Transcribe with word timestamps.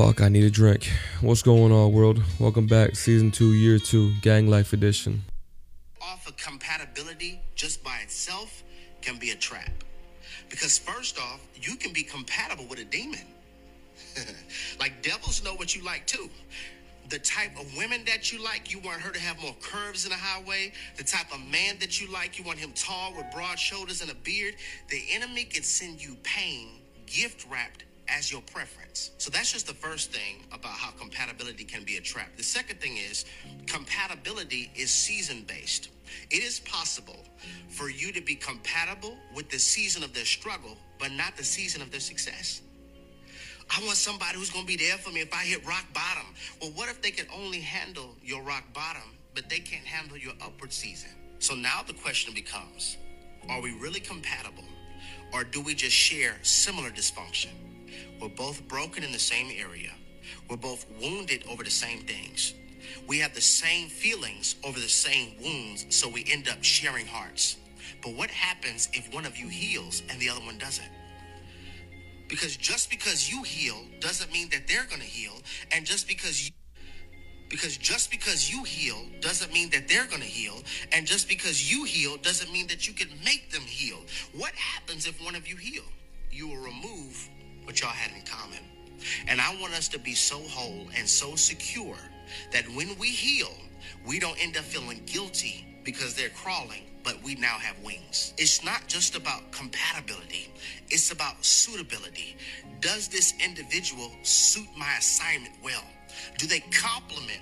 Fuck, 0.00 0.22
I 0.22 0.30
need 0.30 0.44
a 0.44 0.50
drink. 0.50 0.90
What's 1.20 1.42
going 1.42 1.72
on, 1.72 1.92
world? 1.92 2.22
Welcome 2.38 2.66
back, 2.66 2.96
season 2.96 3.30
two, 3.30 3.52
year 3.52 3.78
two, 3.78 4.14
Gang 4.22 4.48
Life 4.48 4.72
Edition. 4.72 5.22
Offer 6.00 6.32
compatibility 6.42 7.38
just 7.54 7.84
by 7.84 7.98
itself 8.02 8.62
can 9.02 9.18
be 9.18 9.28
a 9.28 9.34
trap. 9.34 9.70
Because 10.48 10.78
first 10.78 11.20
off, 11.20 11.46
you 11.54 11.76
can 11.76 11.92
be 11.92 12.02
compatible 12.02 12.64
with 12.64 12.78
a 12.78 12.84
demon. 12.84 13.26
like 14.80 15.02
devils 15.02 15.44
know 15.44 15.52
what 15.52 15.76
you 15.76 15.84
like 15.84 16.06
too. 16.06 16.30
The 17.10 17.18
type 17.18 17.60
of 17.60 17.76
women 17.76 18.02
that 18.06 18.32
you 18.32 18.42
like, 18.42 18.72
you 18.72 18.78
want 18.78 19.02
her 19.02 19.12
to 19.12 19.20
have 19.20 19.38
more 19.42 19.54
curves 19.60 20.06
in 20.06 20.12
the 20.12 20.16
highway. 20.16 20.72
The 20.96 21.04
type 21.04 21.30
of 21.30 21.46
man 21.46 21.76
that 21.78 22.00
you 22.00 22.10
like, 22.10 22.38
you 22.38 22.44
want 22.46 22.58
him 22.58 22.72
tall 22.74 23.12
with 23.14 23.26
broad 23.34 23.58
shoulders 23.58 24.00
and 24.00 24.10
a 24.10 24.14
beard. 24.14 24.54
The 24.88 25.02
enemy 25.12 25.44
can 25.44 25.62
send 25.62 26.02
you 26.02 26.16
pain 26.22 26.68
gift 27.06 27.46
wrapped 27.50 27.84
as 28.10 28.30
your 28.30 28.42
preference. 28.42 29.12
So 29.18 29.30
that's 29.30 29.52
just 29.52 29.66
the 29.66 29.74
first 29.74 30.12
thing 30.12 30.42
about 30.52 30.72
how 30.72 30.90
compatibility 30.92 31.64
can 31.64 31.84
be 31.84 31.96
a 31.96 32.00
trap. 32.00 32.36
The 32.36 32.42
second 32.42 32.80
thing 32.80 32.96
is 32.96 33.24
compatibility 33.66 34.70
is 34.74 34.90
season 34.90 35.44
based. 35.46 35.90
It 36.30 36.42
is 36.42 36.60
possible 36.60 37.24
for 37.68 37.88
you 37.88 38.12
to 38.12 38.20
be 38.20 38.34
compatible 38.34 39.16
with 39.34 39.48
the 39.50 39.58
season 39.58 40.02
of 40.02 40.12
their 40.12 40.24
struggle, 40.24 40.76
but 40.98 41.12
not 41.12 41.36
the 41.36 41.44
season 41.44 41.82
of 41.82 41.90
their 41.90 42.00
success. 42.00 42.62
I 43.70 43.84
want 43.84 43.96
somebody 43.96 44.36
who's 44.36 44.50
going 44.50 44.66
to 44.66 44.76
be 44.76 44.76
there 44.76 44.98
for 44.98 45.10
me 45.10 45.20
if 45.20 45.32
I 45.32 45.44
hit 45.44 45.64
rock 45.64 45.84
bottom. 45.94 46.26
Well, 46.60 46.72
what 46.74 46.88
if 46.88 47.00
they 47.00 47.12
can 47.12 47.26
only 47.32 47.60
handle 47.60 48.16
your 48.22 48.42
rock 48.42 48.64
bottom, 48.74 49.16
but 49.34 49.48
they 49.48 49.60
can't 49.60 49.86
handle 49.86 50.16
your 50.16 50.32
upward 50.42 50.72
season? 50.72 51.10
So 51.38 51.54
now 51.54 51.82
the 51.86 51.94
question 51.94 52.34
becomes 52.34 52.96
are 53.48 53.62
we 53.62 53.72
really 53.78 54.00
compatible, 54.00 54.64
or 55.32 55.44
do 55.44 55.62
we 55.62 55.74
just 55.74 55.94
share 55.94 56.34
similar 56.42 56.90
dysfunction? 56.90 57.69
We're 58.20 58.28
both 58.28 58.66
broken 58.68 59.02
in 59.02 59.12
the 59.12 59.18
same 59.18 59.50
area. 59.56 59.92
We're 60.48 60.56
both 60.58 60.84
wounded 61.00 61.44
over 61.48 61.64
the 61.64 61.70
same 61.70 62.00
things. 62.00 62.54
We 63.06 63.18
have 63.20 63.34
the 63.34 63.40
same 63.40 63.88
feelings 63.88 64.56
over 64.62 64.78
the 64.78 64.88
same 64.88 65.34
wounds, 65.42 65.86
so 65.88 66.08
we 66.08 66.24
end 66.30 66.48
up 66.48 66.62
sharing 66.62 67.06
hearts. 67.06 67.56
But 68.02 68.14
what 68.14 68.30
happens 68.30 68.88
if 68.92 69.12
one 69.12 69.24
of 69.24 69.36
you 69.36 69.48
heals 69.48 70.02
and 70.10 70.20
the 70.20 70.28
other 70.28 70.40
one 70.40 70.58
doesn't? 70.58 70.88
Because 72.28 72.56
just 72.56 72.90
because 72.90 73.30
you 73.30 73.42
heal 73.42 73.76
doesn't 74.00 74.32
mean 74.32 74.48
that 74.50 74.68
they're 74.68 74.86
going 74.86 75.00
to 75.00 75.06
heal, 75.06 75.32
and 75.72 75.84
just 75.86 76.06
because 76.06 76.46
you 76.46 76.54
because 77.48 77.76
just 77.76 78.10
because 78.12 78.52
you 78.52 78.62
heal 78.62 78.96
doesn't 79.20 79.52
mean 79.52 79.70
that 79.70 79.88
they're 79.88 80.06
going 80.06 80.20
to 80.20 80.26
heal, 80.26 80.54
and 80.92 81.06
just 81.06 81.28
because 81.28 81.72
you 81.72 81.84
heal 81.84 82.16
doesn't 82.18 82.52
mean 82.52 82.68
that 82.68 82.86
you 82.86 82.94
can 82.94 83.08
make 83.24 83.50
them 83.50 83.62
heal. 83.62 83.98
What 84.32 84.52
happens 84.52 85.08
if 85.08 85.22
one 85.24 85.34
of 85.34 85.48
you 85.48 85.56
heal? 85.56 85.82
You 86.30 86.48
will 86.48 86.62
remove 86.62 87.28
what 87.70 87.80
y'all 87.80 87.90
had 87.90 88.10
in 88.16 88.22
common. 88.22 88.58
And 89.28 89.40
I 89.40 89.54
want 89.60 89.74
us 89.74 89.86
to 89.90 89.98
be 90.00 90.12
so 90.12 90.38
whole 90.48 90.88
and 90.98 91.08
so 91.08 91.36
secure 91.36 91.94
that 92.52 92.64
when 92.74 92.98
we 92.98 93.06
heal, 93.10 93.52
we 94.04 94.18
don't 94.18 94.36
end 94.42 94.56
up 94.56 94.64
feeling 94.64 95.00
guilty 95.06 95.64
because 95.84 96.16
they're 96.16 96.30
crawling, 96.30 96.82
but 97.04 97.22
we 97.22 97.36
now 97.36 97.58
have 97.60 97.76
wings. 97.84 98.34
It's 98.38 98.64
not 98.64 98.88
just 98.88 99.14
about 99.14 99.52
compatibility, 99.52 100.52
it's 100.88 101.12
about 101.12 101.44
suitability. 101.44 102.36
Does 102.80 103.06
this 103.06 103.34
individual 103.38 104.10
suit 104.22 104.66
my 104.76 104.96
assignment 104.98 105.54
well? 105.62 105.84
Do 106.38 106.48
they 106.48 106.64
complement 106.72 107.38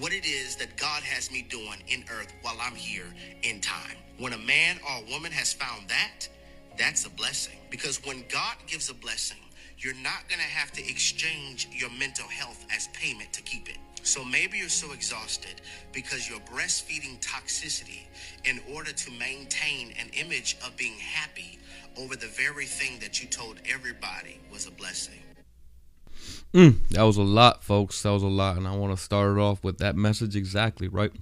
what 0.00 0.12
it 0.12 0.26
is 0.26 0.56
that 0.56 0.76
God 0.76 1.04
has 1.04 1.30
me 1.30 1.46
doing 1.48 1.84
in 1.86 2.02
earth 2.18 2.32
while 2.42 2.56
I'm 2.60 2.74
here 2.74 3.14
in 3.44 3.60
time? 3.60 3.96
When 4.18 4.32
a 4.32 4.38
man 4.38 4.80
or 4.84 5.04
a 5.04 5.12
woman 5.12 5.30
has 5.30 5.52
found 5.52 5.88
that, 5.88 6.28
that's 6.76 7.06
a 7.06 7.10
blessing. 7.10 7.58
Because 7.70 8.04
when 8.04 8.24
God 8.28 8.56
gives 8.66 8.90
a 8.90 8.94
blessing, 8.94 9.38
you're 9.78 9.94
not 9.94 10.28
going 10.28 10.40
to 10.40 10.46
have 10.46 10.72
to 10.72 10.88
exchange 10.88 11.68
your 11.72 11.90
mental 11.90 12.26
health 12.28 12.66
as 12.74 12.88
payment 12.88 13.32
to 13.32 13.42
keep 13.42 13.68
it. 13.68 13.78
So 14.02 14.24
maybe 14.24 14.58
you're 14.58 14.68
so 14.68 14.92
exhausted 14.92 15.60
because 15.92 16.28
you're 16.28 16.40
breastfeeding 16.40 17.20
toxicity 17.20 18.02
in 18.44 18.60
order 18.74 18.92
to 18.92 19.10
maintain 19.12 19.92
an 20.00 20.08
image 20.14 20.56
of 20.66 20.76
being 20.76 20.98
happy 20.98 21.58
over 21.96 22.16
the 22.16 22.26
very 22.26 22.66
thing 22.66 22.98
that 23.00 23.22
you 23.22 23.28
told 23.28 23.60
everybody 23.68 24.40
was 24.50 24.66
a 24.66 24.70
blessing. 24.70 25.20
Mm, 26.54 26.88
that 26.90 27.02
was 27.02 27.16
a 27.16 27.22
lot, 27.22 27.62
folks. 27.62 28.02
That 28.02 28.10
was 28.10 28.22
a 28.22 28.28
lot. 28.28 28.56
And 28.56 28.66
I 28.66 28.74
want 28.74 28.96
to 28.96 29.02
start 29.02 29.36
it 29.36 29.40
off 29.40 29.62
with 29.62 29.78
that 29.78 29.94
message 29.94 30.34
exactly, 30.34 30.88
right? 30.88 31.12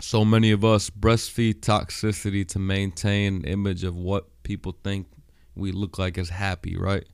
So 0.00 0.24
many 0.24 0.50
of 0.50 0.64
us 0.64 0.90
breastfeed 0.90 1.60
toxicity 1.60 2.46
to 2.48 2.58
maintain 2.58 3.36
an 3.36 3.44
image 3.44 3.84
of 3.84 3.94
what 3.94 4.42
people 4.42 4.76
think 4.82 5.06
we 5.54 5.70
look 5.70 5.98
like 5.98 6.18
as 6.18 6.30
happy, 6.30 6.76
right? 6.76 7.04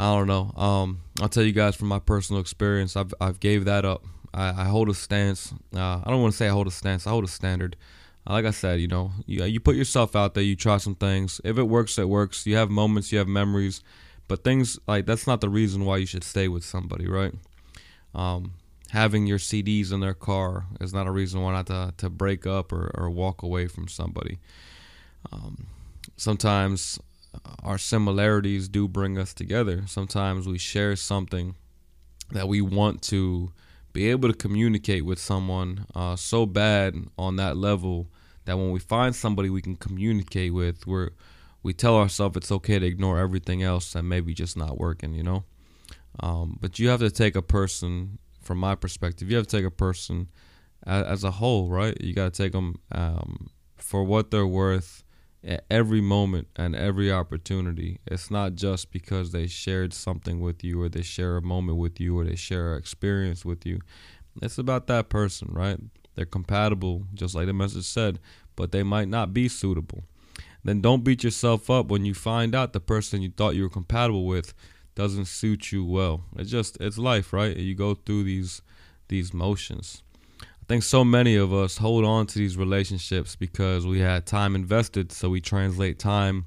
I 0.00 0.14
don't 0.14 0.28
know. 0.28 0.50
Um, 0.56 1.02
I'll 1.20 1.28
tell 1.28 1.42
you 1.42 1.52
guys 1.52 1.76
from 1.76 1.88
my 1.88 1.98
personal 1.98 2.40
experience, 2.40 2.96
I've 2.96 3.12
I've 3.20 3.38
gave 3.38 3.66
that 3.66 3.84
up. 3.84 4.02
I, 4.32 4.62
I 4.62 4.64
hold 4.64 4.88
a 4.88 4.94
stance. 4.94 5.52
Uh, 5.74 6.00
I 6.02 6.04
don't 6.06 6.22
want 6.22 6.32
to 6.32 6.36
say 6.38 6.46
I 6.46 6.52
hold 6.52 6.66
a 6.66 6.70
stance. 6.70 7.06
I 7.06 7.10
hold 7.10 7.24
a 7.24 7.28
standard. 7.28 7.76
Uh, 8.26 8.32
like 8.32 8.46
I 8.46 8.50
said, 8.50 8.80
you 8.80 8.88
know, 8.88 9.12
you 9.26 9.44
you 9.44 9.60
put 9.60 9.76
yourself 9.76 10.16
out 10.16 10.32
there. 10.32 10.42
You 10.42 10.56
try 10.56 10.78
some 10.78 10.94
things. 10.94 11.38
If 11.44 11.58
it 11.58 11.64
works, 11.64 11.98
it 11.98 12.08
works. 12.08 12.46
You 12.46 12.56
have 12.56 12.70
moments. 12.70 13.12
You 13.12 13.18
have 13.18 13.28
memories. 13.28 13.82
But 14.26 14.42
things 14.42 14.78
like 14.86 15.04
that's 15.04 15.26
not 15.26 15.42
the 15.42 15.50
reason 15.50 15.84
why 15.84 15.98
you 15.98 16.06
should 16.06 16.24
stay 16.24 16.48
with 16.48 16.64
somebody, 16.64 17.06
right? 17.06 17.34
Um, 18.14 18.54
having 18.92 19.26
your 19.26 19.38
CDs 19.38 19.92
in 19.92 20.00
their 20.00 20.14
car 20.14 20.64
is 20.80 20.94
not 20.94 21.08
a 21.08 21.10
reason 21.10 21.42
why 21.42 21.52
not 21.52 21.66
to, 21.66 21.92
to 21.98 22.08
break 22.08 22.46
up 22.46 22.72
or, 22.72 22.90
or 22.94 23.10
walk 23.10 23.42
away 23.42 23.66
from 23.66 23.86
somebody. 23.86 24.38
Um, 25.30 25.66
sometimes 26.16 26.98
our 27.62 27.78
similarities 27.78 28.68
do 28.68 28.88
bring 28.88 29.18
us 29.18 29.32
together. 29.32 29.82
Sometimes 29.86 30.46
we 30.46 30.58
share 30.58 30.96
something 30.96 31.54
that 32.30 32.48
we 32.48 32.60
want 32.60 33.02
to 33.02 33.52
be 33.92 34.08
able 34.10 34.28
to 34.28 34.34
communicate 34.34 35.04
with 35.04 35.18
someone 35.18 35.86
uh, 35.94 36.16
so 36.16 36.46
bad 36.46 36.94
on 37.18 37.36
that 37.36 37.56
level 37.56 38.08
that 38.44 38.56
when 38.56 38.70
we 38.70 38.78
find 38.78 39.14
somebody 39.14 39.50
we 39.50 39.62
can 39.62 39.76
communicate 39.76 40.54
with, 40.54 40.86
we're 40.86 41.10
we 41.62 41.74
tell 41.74 41.96
ourselves 41.96 42.36
it's 42.38 42.50
okay 42.50 42.78
to 42.78 42.86
ignore 42.86 43.18
everything 43.18 43.62
else 43.62 43.92
that 43.92 44.02
maybe 44.02 44.32
just 44.32 44.56
not 44.56 44.78
working, 44.78 45.12
you 45.12 45.22
know. 45.22 45.44
Um, 46.20 46.56
but 46.58 46.78
you 46.78 46.88
have 46.88 47.00
to 47.00 47.10
take 47.10 47.36
a 47.36 47.42
person, 47.42 48.18
from 48.40 48.58
my 48.58 48.74
perspective, 48.74 49.30
you 49.30 49.36
have 49.36 49.46
to 49.46 49.56
take 49.58 49.66
a 49.66 49.70
person 49.70 50.28
as, 50.86 51.04
as 51.04 51.24
a 51.24 51.32
whole, 51.32 51.68
right? 51.68 51.94
You 52.00 52.14
got 52.14 52.32
to 52.32 52.42
take 52.42 52.52
them 52.52 52.80
um, 52.92 53.50
for 53.76 54.04
what 54.04 54.30
they're 54.30 54.46
worth 54.46 55.04
at 55.42 55.64
every 55.70 56.00
moment 56.00 56.48
and 56.56 56.76
every 56.76 57.10
opportunity. 57.10 58.00
It's 58.06 58.30
not 58.30 58.54
just 58.54 58.90
because 58.90 59.32
they 59.32 59.46
shared 59.46 59.92
something 59.92 60.40
with 60.40 60.62
you 60.62 60.82
or 60.82 60.88
they 60.88 61.02
share 61.02 61.36
a 61.36 61.42
moment 61.42 61.78
with 61.78 62.00
you 62.00 62.18
or 62.18 62.24
they 62.24 62.36
share 62.36 62.72
an 62.72 62.78
experience 62.78 63.44
with 63.44 63.64
you. 63.64 63.80
It's 64.42 64.58
about 64.58 64.86
that 64.88 65.08
person, 65.08 65.48
right? 65.52 65.78
They're 66.14 66.26
compatible, 66.26 67.06
just 67.14 67.34
like 67.34 67.46
the 67.46 67.52
message 67.52 67.84
said, 67.84 68.18
but 68.56 68.72
they 68.72 68.82
might 68.82 69.08
not 69.08 69.32
be 69.32 69.48
suitable. 69.48 70.04
Then 70.62 70.82
don't 70.82 71.04
beat 71.04 71.24
yourself 71.24 71.70
up 71.70 71.86
when 71.86 72.04
you 72.04 72.12
find 72.12 72.54
out 72.54 72.72
the 72.72 72.80
person 72.80 73.22
you 73.22 73.30
thought 73.30 73.54
you 73.54 73.62
were 73.62 73.70
compatible 73.70 74.26
with 74.26 74.52
doesn't 74.94 75.24
suit 75.26 75.72
you 75.72 75.84
well. 75.84 76.24
It's 76.36 76.50
just 76.50 76.76
it's 76.80 76.98
life, 76.98 77.32
right? 77.32 77.56
You 77.56 77.74
go 77.74 77.94
through 77.94 78.24
these 78.24 78.60
these 79.08 79.32
motions 79.32 80.02
think 80.70 80.84
so 80.84 81.02
many 81.04 81.34
of 81.34 81.52
us 81.52 81.78
hold 81.78 82.04
on 82.04 82.28
to 82.28 82.38
these 82.38 82.56
relationships 82.56 83.34
because 83.34 83.84
we 83.84 83.98
had 83.98 84.24
time 84.24 84.54
invested, 84.54 85.10
so 85.10 85.28
we 85.28 85.40
translate 85.40 85.98
time 85.98 86.46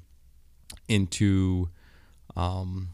into 0.88 1.68
um, 2.34 2.88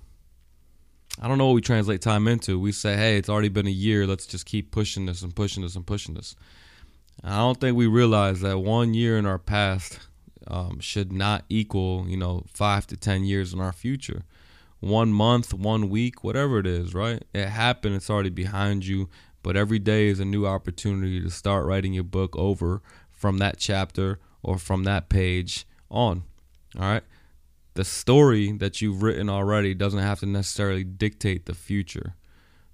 I 1.20 1.28
don't 1.28 1.38
know 1.38 1.46
what 1.46 1.54
we 1.54 1.60
translate 1.60 2.02
time 2.02 2.26
into. 2.26 2.58
We 2.58 2.72
say, 2.72 2.96
hey, 2.96 3.16
it's 3.16 3.28
already 3.28 3.48
been 3.48 3.68
a 3.68 3.70
year. 3.70 4.08
Let's 4.08 4.26
just 4.26 4.44
keep 4.44 4.72
pushing 4.72 5.06
this 5.06 5.22
and 5.22 5.32
pushing 5.32 5.62
this 5.62 5.76
and 5.76 5.86
pushing 5.86 6.14
this. 6.16 6.34
I 7.22 7.36
don't 7.36 7.60
think 7.60 7.76
we 7.76 7.86
realize 7.86 8.40
that 8.40 8.58
one 8.58 8.92
year 8.92 9.16
in 9.16 9.24
our 9.24 9.38
past 9.38 10.00
um, 10.48 10.80
should 10.80 11.12
not 11.12 11.44
equal, 11.48 12.06
you 12.08 12.16
know, 12.16 12.42
five 12.52 12.88
to 12.88 12.96
10 12.96 13.22
years 13.22 13.52
in 13.52 13.60
our 13.60 13.72
future. 13.72 14.24
One 14.80 15.12
month, 15.12 15.54
one 15.54 15.90
week, 15.90 16.24
whatever 16.24 16.58
it 16.58 16.66
is, 16.66 16.92
right? 16.92 17.22
It 17.32 17.46
happened. 17.50 17.94
It's 17.94 18.10
already 18.10 18.30
behind 18.30 18.84
you. 18.84 19.08
But 19.42 19.56
every 19.56 19.78
day 19.78 20.08
is 20.08 20.20
a 20.20 20.24
new 20.24 20.46
opportunity 20.46 21.20
to 21.20 21.30
start 21.30 21.66
writing 21.66 21.92
your 21.94 22.04
book 22.04 22.36
over 22.36 22.82
from 23.10 23.38
that 23.38 23.58
chapter 23.58 24.18
or 24.42 24.58
from 24.58 24.84
that 24.84 25.08
page 25.08 25.66
on. 25.90 26.24
All 26.78 26.82
right. 26.82 27.02
The 27.74 27.84
story 27.84 28.52
that 28.52 28.82
you've 28.82 29.02
written 29.02 29.28
already 29.28 29.74
doesn't 29.74 30.00
have 30.00 30.20
to 30.20 30.26
necessarily 30.26 30.84
dictate 30.84 31.46
the 31.46 31.54
future. 31.54 32.14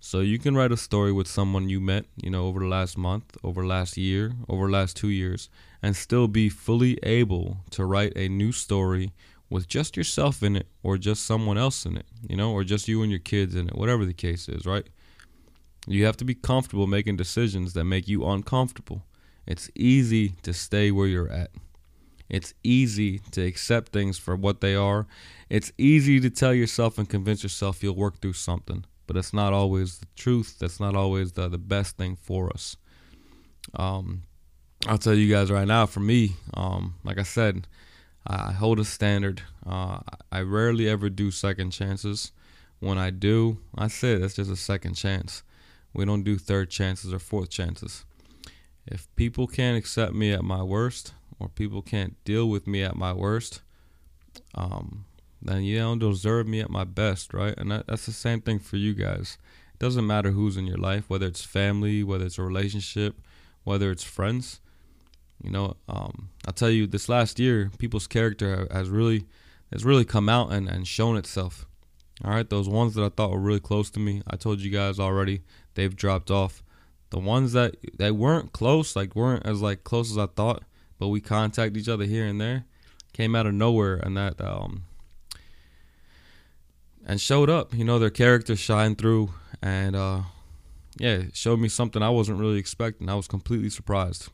So 0.01 0.21
you 0.21 0.39
can 0.39 0.55
write 0.55 0.73
a 0.73 0.77
story 0.77 1.13
with 1.13 1.27
someone 1.27 1.69
you 1.69 1.81
met, 1.81 2.05
you 2.17 2.31
know, 2.31 2.47
over 2.47 2.61
the 2.61 2.67
last 2.67 2.97
month, 2.97 3.37
over 3.43 3.67
last 3.67 3.97
year, 3.97 4.33
over 4.49 4.71
last 4.71 4.97
2 4.97 5.09
years 5.09 5.49
and 5.83 5.95
still 5.95 6.27
be 6.29 6.49
fully 6.49 6.99
able 7.03 7.59
to 7.71 7.85
write 7.85 8.13
a 8.17 8.29
new 8.29 8.53
story 8.53 9.13
with 9.49 9.69
just 9.69 9.97
yourself 9.97 10.43
in 10.43 10.57
it 10.57 10.67
or 10.83 10.99
just 10.99 11.25
someone 11.25 11.57
else 11.59 11.87
in 11.87 11.97
it, 11.97 12.07
you 12.29 12.37
know, 12.37 12.53
or 12.53 12.65
just 12.65 12.89
you 12.89 13.03
and 13.03 13.11
your 13.11 13.21
kids 13.21 13.55
in 13.55 13.69
it, 13.69 13.77
whatever 13.77 14.05
the 14.05 14.13
case 14.13 14.49
is, 14.49 14.67
right? 14.67 14.89
You 15.87 16.05
have 16.07 16.17
to 16.19 16.25
be 16.25 16.35
comfortable 16.35 16.87
making 16.87 17.17
decisions 17.17 17.73
that 17.75 17.85
make 17.85 18.09
you 18.09 18.27
uncomfortable. 18.27 19.05
It's 19.47 19.71
easy 19.77 20.31
to 20.43 20.53
stay 20.53 20.91
where 20.91 21.07
you're 21.07 21.31
at. 21.31 21.51
It's 22.29 22.55
easy 22.65 23.21
to 23.31 23.43
accept 23.43 23.93
things 23.93 24.19
for 24.19 24.35
what 24.35 24.61
they 24.61 24.75
are. 24.75 25.07
It's 25.49 25.71
easy 25.79 26.19
to 26.21 26.31
tell 26.31 26.53
yourself 26.53 26.99
and 26.99 27.09
convince 27.09 27.45
yourself 27.45 27.83
you'll 27.83 27.95
work 27.95 28.21
through 28.21 28.33
something. 28.35 28.85
but 29.07 29.17
it's 29.17 29.33
not 29.33 29.53
always 29.53 29.99
the 29.99 30.07
truth. 30.17 30.59
That's 30.59 30.81
not 30.81 30.97
always 30.97 31.33
the 31.33 31.49
the 31.49 31.59
best 31.59 31.97
thing 31.97 32.17
for 32.17 32.51
us. 32.53 32.77
Um, 33.75 34.23
I'll 34.87 34.99
tell 34.99 35.15
you 35.15 35.33
guys 35.33 35.51
right 35.51 35.67
now. 35.67 35.87
For 35.87 36.01
me, 36.01 36.35
um, 36.55 36.95
like 37.05 37.19
I 37.19 37.23
said, 37.23 37.67
I 38.27 38.53
hold 38.53 38.81
a 38.81 38.85
standard. 38.85 39.43
Uh, 39.65 40.01
I 40.33 40.41
rarely 40.41 40.89
ever 40.89 41.09
do 41.09 41.31
second 41.31 41.71
chances. 41.71 42.33
When 42.81 42.99
I 42.99 43.11
do, 43.11 43.59
I 43.77 43.89
say 43.89 44.17
that's 44.17 44.35
just 44.35 44.51
a 44.51 44.57
second 44.57 44.95
chance. 44.95 45.43
We 45.97 46.05
don't 46.05 46.25
do 46.25 46.37
third 46.37 46.71
chances 46.71 47.13
or 47.13 47.19
fourth 47.19 47.49
chances. 47.49 48.05
If 48.87 49.09
people 49.17 49.47
can't 49.47 49.79
accept 49.79 50.13
me 50.13 50.31
at 50.33 50.45
my 50.45 50.63
worst, 50.63 51.15
or 51.41 51.49
people 51.49 51.83
can't 51.83 52.23
deal 52.25 52.49
with 52.49 52.67
me 52.67 52.83
at 52.83 52.97
my 52.97 53.13
worst, 53.13 53.63
um, 54.55 55.07
then 55.41 55.63
you 55.63 55.79
don't 55.79 55.99
deserve 55.99 56.47
me 56.47 56.61
at 56.61 56.71
my 56.71 56.85
best, 56.85 57.33
right? 57.33 57.55
And 57.57 57.71
that, 57.71 57.87
that's 57.87 58.07
the 58.07 58.13
same 58.13 58.43
thing 58.43 58.59
for 58.59 58.77
you 58.77 58.95
guys. 58.95 59.39
It 59.73 59.79
doesn't 59.79 60.07
matter 60.07 60.31
who's 60.31 60.57
in 60.57 60.67
your 60.67 60.79
life, 60.79 61.09
whether 61.09 61.27
it's 61.27 61.43
family, 61.43 62.05
whether 62.05 62.27
it's 62.27 62.39
a 62.39 62.43
relationship, 62.43 63.21
whether 63.65 63.91
it's 63.91 64.05
friends. 64.05 64.61
You 65.43 65.51
know, 65.51 65.77
um, 65.89 66.31
I'll 66.47 66.53
tell 66.53 66.71
you, 66.71 66.87
this 66.87 67.09
last 67.09 67.39
year, 67.39 67.71
people's 67.79 68.07
character 68.07 68.69
has 68.71 68.89
really 68.89 69.25
has 69.73 69.85
really 69.85 70.05
come 70.05 70.29
out 70.29 70.53
and, 70.53 70.69
and 70.69 70.87
shown 70.87 71.17
itself. 71.17 71.67
All 72.25 72.31
right, 72.31 72.49
those 72.49 72.69
ones 72.69 72.95
that 72.95 73.05
I 73.05 73.09
thought 73.09 73.33
were 73.33 73.39
really 73.39 73.61
close 73.61 73.91
to 73.91 74.01
me, 74.01 74.23
I 74.27 74.37
told 74.37 74.61
you 74.61 74.71
guys 74.71 74.99
already, 74.99 75.43
they've 75.77 75.95
dropped 75.95 76.31
off. 76.31 76.63
The 77.11 77.21
ones 77.21 77.53
that 77.53 77.77
that 77.99 78.17
weren't 78.17 78.53
close, 78.53 78.97
like 78.97 79.15
weren't 79.15 79.47
as 79.47 79.63
like 79.63 79.85
close 79.85 80.11
as 80.11 80.19
I 80.19 80.27
thought, 80.27 80.65
but 80.99 81.09
we 81.09 81.21
contact 81.21 81.77
each 81.77 81.89
other 81.89 82.05
here 82.05 82.27
and 82.27 82.41
there, 82.41 82.65
came 83.13 83.37
out 83.37 83.47
of 83.47 83.55
nowhere, 83.55 83.97
and 83.97 84.17
that 84.17 84.41
um 84.41 84.85
and 87.07 87.21
showed 87.21 87.49
up. 87.49 87.73
You 87.73 87.85
know, 87.85 88.01
their 88.01 88.11
character 88.11 88.57
shined 88.57 88.99
through, 88.99 89.31
and 89.63 89.95
uh 89.95 90.23
yeah, 90.99 91.23
showed 91.33 91.61
me 91.61 91.69
something 91.69 92.03
I 92.03 92.11
wasn't 92.11 92.41
really 92.41 92.59
expecting. 92.59 93.09
I 93.09 93.15
was 93.15 93.29
completely 93.29 93.71
surprised. 93.71 94.29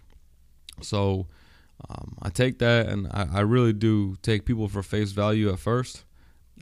So 0.81 1.27
um, 1.91 2.17
I 2.23 2.31
take 2.31 2.59
that, 2.61 2.89
and 2.89 3.09
I, 3.09 3.29
I 3.33 3.41
really 3.41 3.73
do 3.73 4.17
take 4.23 4.47
people 4.47 4.69
for 4.69 4.83
face 4.83 5.11
value 5.11 5.53
at 5.53 5.59
first 5.59 6.05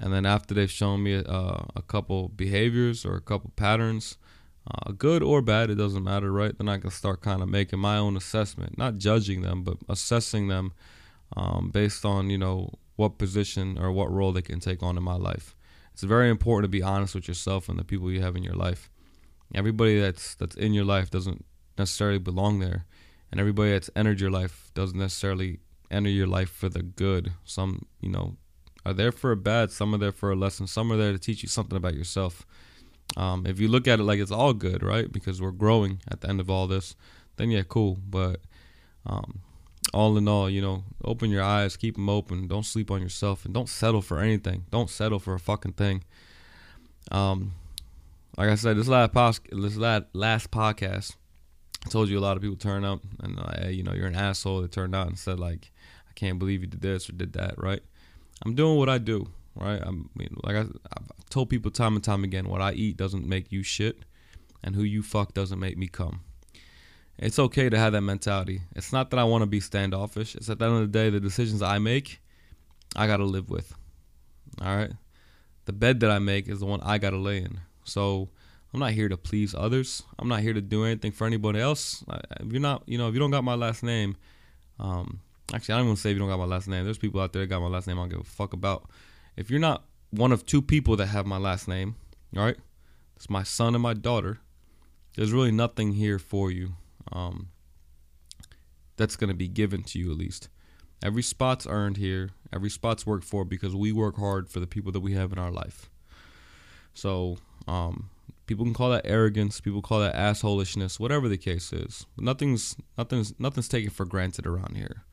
and 0.00 0.12
then 0.12 0.25
after 0.25 0.55
they've 0.55 0.71
shown 0.71 1.03
me 1.03 1.17
uh, 1.17 1.62
a 1.76 1.83
couple 1.87 2.29
behaviors 2.29 3.05
or 3.05 3.17
a 3.17 3.21
couple 3.21 3.50
patterns 3.56 4.17
uh, 4.67 4.93
good 4.93 5.23
or 5.23 5.41
bad 5.43 5.71
it 5.71 5.77
doesn't 5.77 6.05
matter 6.05 6.33
right? 6.33 6.57
Then 6.57 6.69
i 6.69 6.79
can 6.79 6.91
start 6.91 7.21
kind 7.21 7.43
of 7.43 7.49
making 7.49 7.79
my 7.79 7.97
own 7.97 8.17
assessment. 8.17 8.77
Not 8.77 8.99
judging 8.99 9.43
them 9.43 9.62
but 9.62 9.79
assessing 9.89 10.49
them 10.49 10.73
um, 11.37 11.71
based 11.71 12.05
on 12.05 12.31
you 12.31 12.39
know 12.39 12.75
what 12.97 13.19
position 13.19 13.79
or 13.79 13.91
what 13.93 14.12
role 14.12 14.33
they 14.33 14.43
can 14.43 14.61
take 14.61 14.83
on 14.83 14.97
in 14.97 15.03
my 15.03 15.17
life. 15.17 15.55
It's 15.93 16.03
very 16.03 16.31
important 16.31 16.65
to 16.65 16.69
be 16.69 16.83
honest 16.83 17.15
with 17.15 17.29
yourself 17.29 17.69
and 17.69 17.79
the 17.79 17.85
people 17.85 18.11
you 18.11 18.23
have 18.23 18.37
in 18.37 18.43
your 18.43 18.55
life. 18.55 18.91
Everybody 19.55 20.01
that's 20.01 20.35
that's 20.35 20.57
in 20.57 20.73
your 20.75 20.85
life 20.85 21.11
doesn't 21.11 21.45
necessarily 21.79 22.19
belong 22.19 22.61
there 22.61 22.85
and 23.31 23.41
everybody 23.41 23.73
that's 23.73 23.91
entered 23.95 24.21
your 24.21 24.31
life 24.31 24.71
doesn't 24.75 24.99
necessarily 24.99 25.61
enter 25.91 26.11
your 26.11 26.27
life 26.27 26.51
for 26.51 26.69
the 26.69 26.83
good. 26.83 27.33
Some 27.45 27.87
you 28.01 28.11
know 28.11 28.37
are 28.85 28.95
there 28.95 29.12
for 29.12 29.33
a 29.33 29.37
bad, 29.37 29.71
some 29.71 29.95
are 29.95 29.99
there 29.99 30.12
for 30.12 30.31
a 30.31 30.37
lesson, 30.37 30.67
some 30.67 30.91
are 30.93 30.97
there 30.97 31.12
to 31.12 31.19
teach 31.19 31.43
you 31.43 31.49
something 31.49 31.77
about 31.77 31.95
yourself. 31.95 32.47
Um, 33.17 33.47
if 33.47 33.59
you 33.59 33.69
look 33.69 33.89
at 33.89 34.01
it 34.01 34.05
like 34.05 34.21
it's 34.21 34.31
all 34.31 34.53
good, 34.53 34.83
right? 34.83 35.11
Because 35.11 35.41
we're 35.43 35.51
growing 35.51 36.01
at 36.09 36.21
the 36.21 36.29
end 36.29 36.41
of 36.41 36.49
all 36.49 36.67
this, 36.67 36.95
then 37.37 37.51
yeah, 37.51 37.62
cool. 37.69 37.99
But 38.09 38.41
um, 39.07 39.41
all 39.93 40.17
in 40.17 40.29
all, 40.29 40.49
you 40.49 40.61
know, 40.61 40.85
open 41.05 41.31
your 41.31 41.43
eyes, 41.43 41.77
keep 41.77 41.97
them 41.97 42.09
open. 42.09 42.47
Don't 42.47 42.67
sleep 42.67 42.91
on 42.91 43.03
yourself, 43.03 43.45
and 43.45 43.53
don't 43.53 43.69
settle 43.69 44.03
for 44.03 44.21
anything. 44.21 44.65
Don't 44.71 44.91
settle 44.91 45.19
for 45.19 45.35
a 45.35 45.41
fucking 45.41 45.73
thing. 45.73 46.05
Um, 47.11 47.55
like 48.37 48.51
I 48.51 48.55
said, 48.55 48.77
this 48.77 48.89
last 48.89 49.12
pos- 49.12 49.41
this 49.51 49.77
last, 49.77 50.51
podcast, 50.51 51.17
I 51.85 51.89
told 51.89 52.09
you 52.09 52.19
a 52.19 52.21
lot 52.21 52.37
of 52.37 52.43
people 52.43 52.57
turn 52.57 52.85
up 52.85 53.01
and 53.21 53.39
uh, 53.39 53.69
you 53.69 53.83
know 53.83 53.93
you're 53.93 54.07
an 54.07 54.15
asshole. 54.15 54.62
That 54.62 54.73
turned 54.73 54.95
out 54.95 55.09
and 55.09 55.19
said 55.19 55.41
like, 55.41 55.73
I 56.09 56.12
can't 56.15 56.39
believe 56.39 56.61
you 56.61 56.67
did 56.67 56.83
this 56.83 57.09
or 57.09 57.12
did 57.12 57.33
that, 57.33 57.55
right? 57.57 57.83
I'm 58.45 58.55
doing 58.55 58.79
what 58.79 58.89
I 58.89 58.99
do, 58.99 59.29
right? 59.55 59.81
I'm 59.82 60.11
mean, 60.14 60.37
like 60.43 60.56
I, 60.56 60.61
I've 60.61 61.31
told 61.31 61.50
people 61.50 61.70
time 61.70 61.94
and 61.94 62.05
time 62.05 62.25
again, 62.25 62.49
what 62.49 62.61
I 62.61 62.73
eat 62.73 62.97
doesn't 62.97 63.26
make 63.26 63.50
you 63.52 63.62
shit, 63.62 64.05
and 64.62 64.75
who 64.75 64.82
you 64.82 65.02
fuck 65.02 65.35
doesn't 65.35 65.58
make 65.58 65.76
me 65.76 65.88
come. 65.88 66.20
It's 67.19 67.38
okay 67.38 67.69
to 67.69 67.79
have 67.79 67.93
that 67.93 68.00
mentality. 68.00 68.62
It's 68.75 68.93
not 68.93 69.11
that 69.11 69.19
I 69.19 69.25
want 69.25 69.43
to 69.43 69.47
be 69.47 69.61
standoffish. 69.61 70.35
It's 70.35 70.49
at 70.49 70.58
the 70.58 70.64
end 70.64 70.75
of 70.76 70.81
the 70.81 70.99
day, 70.99 71.11
the 71.11 71.20
decisions 71.20 71.61
I 71.61 71.79
make, 71.79 72.20
I 72.97 73.06
gotta 73.06 73.25
live 73.25 73.50
with. 73.50 73.75
All 74.61 74.76
right, 74.76 74.93
the 75.67 75.73
bed 75.73 76.00
that 76.00 76.11
I 76.11 76.19
make 76.19 76.49
is 76.49 76.61
the 76.61 76.67
one 76.67 76.81
I 76.82 76.99
gotta 76.99 77.19
lay 77.19 77.38
in. 77.38 77.61
So 77.85 78.29
I'm 78.73 78.81
not 78.81 78.93
here 78.93 79.08
to 79.08 79.17
please 79.17 79.55
others. 79.55 80.02
I'm 80.19 80.29
not 80.29 80.41
here 80.41 80.55
to 80.55 80.61
do 80.61 80.85
anything 80.85 81.12
for 81.12 81.26
anybody 81.26 81.61
else. 81.61 82.05
If 82.41 82.52
you're 82.52 82.61
not, 82.61 82.82
you 82.87 82.99
know, 82.99 83.08
if 83.08 83.14
you 83.14 83.20
don't 83.20 83.31
got 83.31 83.44
my 83.44 83.55
last 83.55 83.82
name, 83.82 84.17
um, 84.79 85.20
Actually, 85.52 85.75
I 85.75 85.79
don't 85.79 85.87
even 85.87 85.97
say 85.97 86.11
if 86.11 86.14
you 86.14 86.20
don't 86.20 86.29
got 86.29 86.38
my 86.38 86.44
last 86.44 86.69
name. 86.69 86.85
There's 86.85 86.99
people 86.99 87.20
out 87.20 87.32
there 87.32 87.43
that 87.43 87.49
got 87.49 87.61
my 87.61 87.69
last 87.69 87.87
name 87.87 87.99
I 87.99 88.02
don't 88.02 88.08
give 88.08 88.20
a 88.20 88.25
fuck 88.25 88.52
about. 88.52 88.88
If 89.37 89.50
you're 89.50 89.61
not 89.61 89.85
one 90.11 90.32
of 90.32 90.44
two 90.44 90.62
people 90.62 90.97
that 90.97 91.06
have 91.06 91.27
my 91.27 91.38
last 91.38 91.69
name, 91.69 91.97
all 92.37 92.44
right, 92.44 92.59
it's 93.17 93.31
my 93.31 93.43
son 93.43 93.75
and 93.75 93.82
my 93.82 93.94
daughter. 93.94 94.41
There's 95.17 95.32
really 95.32 95.53
nothing 95.53 95.93
here 95.93 96.19
for 96.19 96.50
you. 96.50 96.75
Um, 97.12 97.49
that's 98.97 99.17
gonna 99.17 99.35
be 99.35 99.49
given 99.49 99.82
to 99.85 99.99
you 99.99 100.11
at 100.11 100.19
least. 100.19 100.49
Every 101.03 101.23
spot's 101.23 101.67
earned 101.67 101.97
here. 101.97 102.31
Every 102.53 102.71
spot's 102.71 103.06
worked 103.06 103.25
for 103.25 103.44
because 103.44 103.75
we 103.75 103.93
work 103.93 104.17
hard 104.17 104.49
for 104.49 104.61
the 104.61 104.67
people 104.67 104.93
that 104.93 105.00
we 105.00 105.15
have 105.15 105.33
in 105.33 105.38
our 105.38 105.50
life. 105.50 105.88
So, 106.93 107.38
um, 107.67 108.11
people 108.47 108.65
can 108.65 108.75
call 108.75 108.91
that 108.91 109.06
arrogance. 109.06 109.61
People 109.61 109.81
call 109.81 110.00
that 110.00 110.15
assholishness. 110.15 110.99
Whatever 110.99 111.29
the 111.29 111.38
case 111.38 111.73
is, 111.73 112.06
nothing's 112.19 112.76
nothing's 112.99 113.33
nothing's 113.38 113.69
taken 113.69 113.91
for 113.91 114.05
granted 114.05 114.47
around 114.47 114.76
here. 114.76 115.05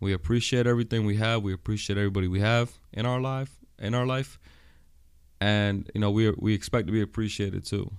We 0.00 0.12
appreciate 0.12 0.66
everything 0.66 1.04
we 1.04 1.16
have. 1.16 1.42
We 1.42 1.52
appreciate 1.52 1.98
everybody 1.98 2.28
we 2.28 2.40
have 2.40 2.78
in 2.92 3.04
our 3.04 3.20
life, 3.20 3.58
in 3.84 3.94
our 3.94 4.06
life, 4.06 4.38
and 5.40 5.90
you 5.94 6.00
know 6.00 6.10
we 6.10 6.30
we 6.38 6.54
expect 6.54 6.86
to 6.86 6.92
be 6.92 7.02
appreciated 7.02 7.64
too. 7.64 7.90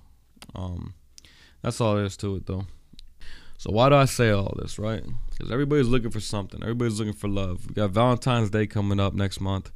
Um, 0.53 0.93
that's 1.61 1.81
all 1.81 1.95
there 1.95 2.05
is 2.05 2.17
to 2.17 2.35
it, 2.35 2.45
though. 2.45 2.65
So 3.57 3.71
why 3.71 3.89
do 3.89 3.95
I 3.95 4.05
say 4.05 4.29
all 4.31 4.53
this, 4.61 4.77
right? 4.77 5.03
Because 5.29 5.51
everybody's 5.51 5.87
looking 5.87 6.11
for 6.11 6.19
something. 6.19 6.61
Everybody's 6.61 6.99
looking 6.99 7.13
for 7.13 7.27
love. 7.27 7.65
We 7.67 7.73
got 7.73 7.91
Valentine's 7.91 8.49
Day 8.49 8.67
coming 8.67 8.99
up 8.99 9.13
next 9.13 9.39
month, 9.39 9.71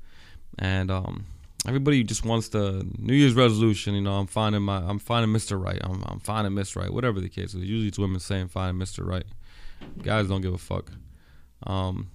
and 0.58 0.92
um, 0.92 1.26
everybody 1.68 2.04
just 2.04 2.26
wants 2.26 2.50
the 2.50 2.86
New 2.98 3.14
Year's 3.14 3.34
resolution. 3.34 3.96
You 3.96 4.02
know, 4.02 4.14
I'm 4.14 4.28
finding 4.28 4.62
my, 4.62 4.78
I'm 4.78 5.00
finding 5.00 5.36
Mr. 5.36 5.62
Right. 5.62 5.80
I'm, 5.82 6.04
I'm 6.08 6.20
finding 6.20 6.54
Miss 6.54 6.76
Right. 6.76 6.92
Whatever 6.94 7.20
the 7.22 7.30
case 7.30 7.54
is. 7.54 7.64
Usually 7.64 7.88
it's 7.88 8.00
women 8.00 8.20
saying 8.20 8.50
finding 8.50 8.86
Mr. 8.86 9.06
Right. 9.06 9.26
Guys 10.04 10.28
don't 10.28 10.42
give 10.42 10.54
a 10.54 10.58
fuck. 10.58 10.92
Um, 11.66 12.12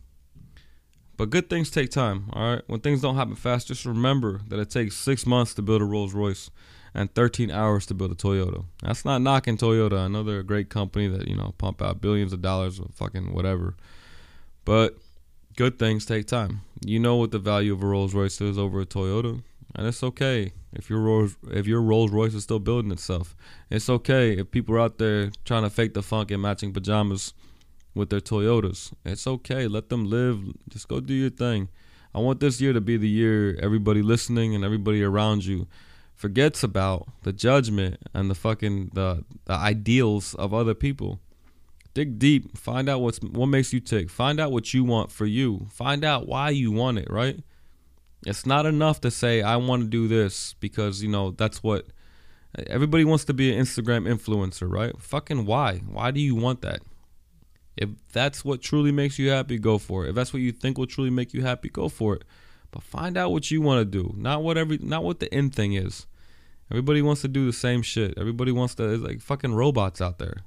but 1.16 1.30
good 1.30 1.49
things 1.49 1.71
take 1.71 1.90
time, 1.90 2.30
all 2.33 2.54
right? 2.54 2.62
When 2.66 2.80
things 2.80 3.00
don't 3.00 3.16
happen 3.16 3.37
fast, 3.37 3.68
just 3.68 3.85
remember 3.85 4.40
that 4.49 4.59
it 4.59 4.71
takes 4.71 4.97
six 4.97 5.26
months 5.26 5.54
to 5.54 5.62
build 5.62 5.83
a 5.83 5.85
Rolls 5.85 6.14
Royce 6.14 6.50
and 6.94 7.12
13 7.14 7.50
hours 7.50 7.87
to 7.87 7.94
build 7.94 8.12
a 8.12 8.14
Toyota. 8.14 8.64
That's 8.83 9.04
not 9.04 9.23
knocking 9.23 9.56
Toyota. 9.56 9.99
I 9.99 10.09
know 10.09 10.23
they're 10.23 10.40
a 10.40 10.44
great 10.44 10.71
company 10.71 11.09
that, 11.09 11.28
you 11.28 11.37
know, 11.37 11.54
pump 11.59 11.83
out 11.83 12.00
billions 12.00 12.33
of 12.33 12.40
dollars 12.42 12.78
of 12.78 12.94
fucking 12.94 13.33
whatever. 13.33 13.75
But 14.64 14.97
good 15.56 15.78
things 15.78 16.06
take 16.06 16.26
time. 16.26 16.62
You 16.85 16.99
know 16.99 17.16
what 17.16 17.30
the 17.30 17.38
value 17.38 17.73
of 17.73 17.83
a 17.83 17.87
Rolls 17.87 18.14
Royce 18.14 18.40
is 18.40 18.59
over 18.59 18.80
a 18.80 18.87
Toyota. 18.87 19.42
And 19.75 19.87
it's 19.88 20.02
okay 20.04 20.52
if 20.73 20.88
your 20.88 21.00
Rolls 21.00 21.37
if 21.50 21.66
your 21.66 21.83
Rolls 21.83 22.12
Royce 22.12 22.35
is 22.35 22.44
still 22.44 22.61
building 22.61 22.92
itself. 22.92 23.35
It's 23.71 23.90
okay 23.90 24.38
if 24.38 24.52
people 24.52 24.76
are 24.76 24.80
out 24.80 24.99
there 24.99 25.30
trying 25.44 25.64
to 25.64 25.71
fake 25.71 25.94
the 25.94 26.02
funk 26.02 26.30
in 26.30 26.40
matching 26.40 26.73
pajamas 26.73 27.35
with 27.94 28.10
their 28.10 28.20
Toyotas. 28.20 28.92
It's 29.04 29.26
okay. 29.26 29.66
Let 29.68 29.88
them 29.88 30.04
live. 30.04 30.40
Just 30.68 30.88
go 30.88 31.00
do 31.00 31.14
your 31.14 31.30
thing. 31.30 31.68
I 32.14 32.20
want 32.20 32.40
this 32.40 32.60
year 32.60 32.72
to 32.72 32.80
be 32.80 32.96
the 32.96 33.08
year 33.08 33.58
everybody 33.60 34.02
listening 34.02 34.54
and 34.54 34.64
everybody 34.64 35.02
around 35.02 35.44
you 35.44 35.66
forgets 36.14 36.62
about 36.62 37.08
the 37.22 37.32
judgment 37.32 37.98
and 38.14 38.30
the 38.30 38.34
fucking 38.34 38.90
the, 38.94 39.24
the 39.46 39.54
ideals 39.54 40.34
of 40.34 40.54
other 40.54 40.74
people. 40.74 41.20
Dig 41.92 42.18
deep. 42.18 42.56
Find 42.56 42.88
out 42.88 43.00
what's 43.00 43.18
what 43.20 43.46
makes 43.46 43.72
you 43.72 43.80
tick. 43.80 44.10
Find 44.10 44.40
out 44.40 44.50
what 44.50 44.74
you 44.74 44.84
want 44.84 45.12
for 45.12 45.26
you. 45.26 45.66
Find 45.70 46.04
out 46.04 46.26
why 46.26 46.50
you 46.50 46.72
want 46.72 46.98
it, 46.98 47.08
right? 47.10 47.38
It's 48.26 48.46
not 48.46 48.66
enough 48.66 49.00
to 49.02 49.10
say 49.10 49.42
I 49.42 49.56
want 49.56 49.82
to 49.82 49.88
do 49.88 50.08
this 50.08 50.54
because, 50.58 51.02
you 51.02 51.08
know, 51.08 51.30
that's 51.32 51.62
what 51.62 51.86
everybody 52.66 53.04
wants 53.04 53.24
to 53.26 53.34
be 53.34 53.54
an 53.54 53.62
Instagram 53.62 54.08
influencer, 54.08 54.70
right? 54.70 54.98
Fucking 54.98 55.46
why? 55.46 55.78
Why 55.78 56.10
do 56.10 56.20
you 56.20 56.34
want 56.34 56.62
that? 56.62 56.80
If 57.76 57.90
that's 58.12 58.45
what 58.45 58.62
truly 58.62 58.93
makes 58.93 59.19
you 59.19 59.31
happy, 59.31 59.59
go 59.59 59.78
for 59.78 60.07
it. 60.07 60.11
If 60.11 60.14
that's 60.14 60.33
what 60.33 60.43
you 60.43 60.52
think 60.52 60.78
will 60.78 60.87
truly 60.87 61.11
make 61.11 61.35
you 61.35 61.43
happy, 61.43 61.69
go 61.69 61.88
for 61.88 62.14
it. 62.14 62.25
But 62.71 62.83
find 62.83 63.16
out 63.16 63.33
what 63.33 63.50
you 63.50 63.61
want 63.61 63.81
to 63.81 63.85
do, 63.85 64.14
not 64.16 64.43
what 64.43 64.59
every, 64.59 64.78
not 64.78 65.04
what 65.04 65.21
the 65.21 65.33
end 65.33 65.54
thing 65.54 65.75
is. 65.75 66.07
Everybody 66.71 67.02
wants 67.02 67.23
to 67.23 67.28
do 67.28 67.47
the 67.47 67.52
same 67.52 67.83
shit. 67.83 68.14
Everybody 68.16 68.52
wants 68.52 68.75
to. 68.76 68.88
It's 68.88 69.02
like 69.02 69.21
fucking 69.21 69.54
robots 69.54 70.00
out 70.00 70.19
there. 70.19 70.38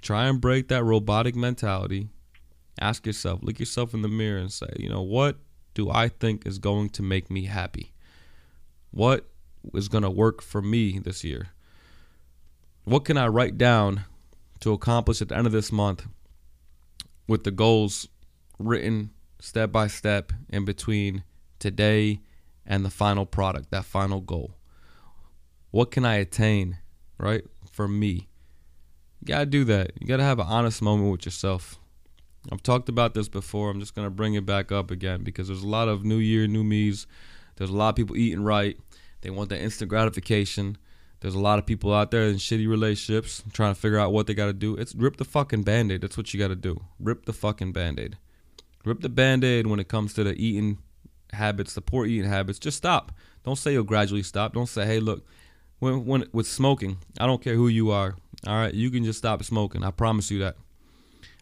Try 0.00 0.26
and 0.26 0.40
break 0.40 0.68
that 0.68 0.84
robotic 0.84 1.34
mentality. 1.34 2.08
Ask 2.80 3.06
yourself, 3.06 3.40
look 3.42 3.58
yourself 3.58 3.92
in 3.94 4.02
the 4.02 4.08
mirror, 4.08 4.38
and 4.38 4.52
say, 4.52 4.68
you 4.78 4.88
know, 4.88 5.02
what 5.02 5.38
do 5.74 5.90
I 5.90 6.08
think 6.08 6.46
is 6.46 6.58
going 6.58 6.90
to 6.90 7.02
make 7.02 7.30
me 7.30 7.46
happy? 7.46 7.92
What 8.90 9.28
is 9.74 9.88
going 9.88 10.04
to 10.04 10.10
work 10.10 10.40
for 10.40 10.62
me 10.62 10.98
this 10.98 11.24
year? 11.24 11.48
What 12.84 13.04
can 13.04 13.16
I 13.16 13.26
write 13.26 13.58
down 13.58 14.04
to 14.60 14.72
accomplish 14.72 15.22
at 15.22 15.28
the 15.28 15.36
end 15.36 15.46
of 15.46 15.52
this 15.52 15.72
month 15.72 16.06
with 17.26 17.44
the 17.44 17.50
goals 17.50 18.08
written 18.58 19.10
step 19.40 19.70
by 19.70 19.86
step 19.86 20.32
in 20.48 20.64
between 20.64 21.22
today 21.58 22.20
and 22.66 22.84
the 22.84 22.90
final 22.90 23.26
product, 23.26 23.70
that 23.70 23.84
final 23.84 24.20
goal? 24.20 24.54
What 25.70 25.90
can 25.90 26.04
I 26.04 26.16
attain, 26.16 26.78
right? 27.18 27.44
For 27.70 27.86
me. 27.86 28.28
You 29.20 29.26
gotta 29.26 29.46
do 29.46 29.64
that. 29.64 29.92
You 30.00 30.06
gotta 30.06 30.22
have 30.22 30.38
an 30.38 30.46
honest 30.48 30.80
moment 30.82 31.12
with 31.12 31.24
yourself. 31.24 31.78
I've 32.50 32.62
talked 32.62 32.88
about 32.88 33.14
this 33.14 33.28
before. 33.28 33.70
I'm 33.70 33.80
just 33.80 33.94
gonna 33.94 34.10
bring 34.10 34.34
it 34.34 34.46
back 34.46 34.72
up 34.72 34.90
again 34.90 35.22
because 35.22 35.48
there's 35.48 35.62
a 35.62 35.68
lot 35.68 35.88
of 35.88 36.04
new 36.04 36.18
year, 36.18 36.46
new 36.46 36.64
me's. 36.64 37.06
There's 37.56 37.70
a 37.70 37.76
lot 37.76 37.90
of 37.90 37.96
people 37.96 38.16
eating 38.16 38.42
right. 38.42 38.78
They 39.20 39.30
want 39.30 39.50
that 39.50 39.60
instant 39.60 39.88
gratification. 39.88 40.78
There's 41.20 41.34
a 41.34 41.40
lot 41.40 41.58
of 41.58 41.66
people 41.66 41.92
out 41.92 42.10
there 42.10 42.24
in 42.24 42.36
shitty 42.36 42.68
relationships 42.68 43.42
trying 43.52 43.74
to 43.74 43.80
figure 43.80 43.98
out 43.98 44.12
what 44.12 44.26
they 44.26 44.34
got 44.34 44.46
to 44.46 44.52
do. 44.52 44.76
It's 44.76 44.94
rip 44.94 45.16
the 45.16 45.24
fucking 45.24 45.64
band 45.64 45.90
aid. 45.90 46.02
That's 46.02 46.16
what 46.16 46.32
you 46.32 46.38
got 46.38 46.48
to 46.48 46.56
do. 46.56 46.80
Rip 47.00 47.26
the 47.26 47.32
fucking 47.32 47.72
band 47.72 47.98
aid. 47.98 48.18
Rip 48.84 49.00
the 49.00 49.08
band 49.08 49.42
aid 49.42 49.66
when 49.66 49.80
it 49.80 49.88
comes 49.88 50.14
to 50.14 50.24
the 50.24 50.34
eating 50.34 50.78
habits, 51.32 51.74
the 51.74 51.80
poor 51.80 52.06
eating 52.06 52.30
habits. 52.30 52.58
Just 52.58 52.76
stop. 52.76 53.12
Don't 53.44 53.56
say 53.56 53.72
you'll 53.72 53.84
gradually 53.84 54.22
stop. 54.22 54.54
Don't 54.54 54.68
say, 54.68 54.86
hey, 54.86 55.00
look, 55.00 55.26
when, 55.80 56.06
when 56.06 56.24
with 56.32 56.46
smoking, 56.46 56.98
I 57.18 57.26
don't 57.26 57.42
care 57.42 57.54
who 57.54 57.68
you 57.68 57.90
are. 57.90 58.14
All 58.46 58.54
right, 58.54 58.72
you 58.72 58.90
can 58.90 59.04
just 59.04 59.18
stop 59.18 59.42
smoking. 59.42 59.82
I 59.82 59.90
promise 59.90 60.30
you 60.30 60.38
that. 60.40 60.56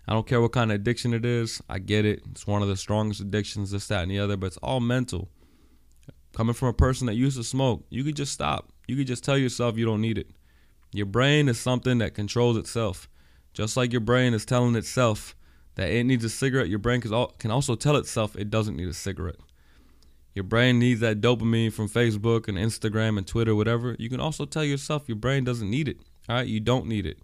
I 0.08 0.12
don't 0.12 0.26
care 0.26 0.40
what 0.40 0.52
kind 0.52 0.70
of 0.70 0.76
addiction 0.76 1.12
it 1.12 1.24
is. 1.24 1.60
I 1.68 1.80
get 1.80 2.04
it. 2.04 2.22
It's 2.30 2.46
one 2.46 2.62
of 2.62 2.68
the 2.68 2.76
strongest 2.76 3.20
addictions, 3.20 3.72
this, 3.72 3.88
that, 3.88 4.02
and 4.02 4.10
the 4.10 4.20
other, 4.20 4.36
but 4.36 4.46
it's 4.46 4.56
all 4.58 4.80
mental. 4.80 5.28
Coming 6.32 6.54
from 6.54 6.68
a 6.68 6.72
person 6.72 7.06
that 7.06 7.14
used 7.14 7.36
to 7.36 7.44
smoke, 7.44 7.84
you 7.90 8.04
could 8.04 8.16
just 8.16 8.32
stop. 8.32 8.70
You 8.86 8.96
could 8.96 9.06
just 9.06 9.24
tell 9.24 9.36
yourself 9.36 9.76
you 9.76 9.84
don't 9.84 10.00
need 10.00 10.18
it. 10.18 10.30
Your 10.92 11.06
brain 11.06 11.48
is 11.48 11.58
something 11.58 11.98
that 11.98 12.14
controls 12.14 12.56
itself. 12.56 13.08
Just 13.52 13.76
like 13.76 13.92
your 13.92 14.00
brain 14.00 14.34
is 14.34 14.44
telling 14.44 14.76
itself 14.76 15.34
that 15.74 15.90
it 15.90 16.04
needs 16.04 16.24
a 16.24 16.30
cigarette, 16.30 16.68
your 16.68 16.78
brain 16.78 17.00
can 17.00 17.50
also 17.50 17.74
tell 17.74 17.96
itself 17.96 18.36
it 18.36 18.50
doesn't 18.50 18.76
need 18.76 18.88
a 18.88 18.94
cigarette. 18.94 19.36
Your 20.34 20.44
brain 20.44 20.78
needs 20.78 21.00
that 21.00 21.20
dopamine 21.20 21.72
from 21.72 21.88
Facebook 21.88 22.46
and 22.46 22.58
Instagram 22.58 23.16
and 23.16 23.26
Twitter, 23.26 23.54
whatever. 23.54 23.96
You 23.98 24.10
can 24.10 24.20
also 24.20 24.44
tell 24.44 24.64
yourself 24.64 25.08
your 25.08 25.16
brain 25.16 25.44
doesn't 25.44 25.70
need 25.70 25.88
it. 25.88 25.96
All 26.28 26.36
right, 26.36 26.46
you 26.46 26.60
don't 26.60 26.86
need 26.86 27.06
it. 27.06 27.18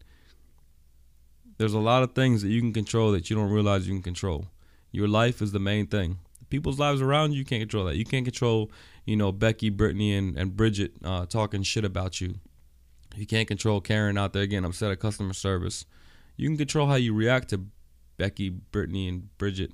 There's 1.58 1.74
a 1.74 1.78
lot 1.78 2.02
of 2.02 2.14
things 2.14 2.42
that 2.42 2.48
you 2.48 2.60
can 2.60 2.72
control 2.72 3.12
that 3.12 3.28
you 3.28 3.36
don't 3.36 3.50
realize 3.50 3.86
you 3.86 3.94
can 3.94 4.02
control. 4.02 4.46
Your 4.90 5.08
life 5.08 5.40
is 5.42 5.52
the 5.52 5.58
main 5.58 5.86
thing. 5.86 6.18
People's 6.52 6.78
lives 6.78 7.00
around 7.00 7.32
you, 7.32 7.38
you 7.38 7.44
can't 7.46 7.62
control 7.62 7.86
that. 7.86 7.96
You 7.96 8.04
can't 8.04 8.26
control 8.26 8.70
you 9.04 9.16
know, 9.16 9.32
Becky, 9.32 9.70
Brittany, 9.70 10.14
and, 10.14 10.36
and 10.36 10.54
Bridget 10.54 10.92
uh, 11.02 11.24
talking 11.24 11.62
shit 11.62 11.82
about 11.82 12.20
you. 12.20 12.34
You 13.16 13.26
can't 13.26 13.48
control 13.48 13.80
Karen 13.80 14.16
out 14.18 14.34
there 14.34 14.42
again 14.42 14.64
upset 14.64 14.90
at 14.90 15.00
customer 15.00 15.32
service. 15.32 15.86
You 16.36 16.48
can 16.48 16.58
control 16.58 16.88
how 16.88 16.94
you 16.94 17.14
react 17.14 17.48
to 17.50 17.64
Becky, 18.18 18.50
Brittany, 18.50 19.08
and 19.08 19.36
Bridget. 19.38 19.72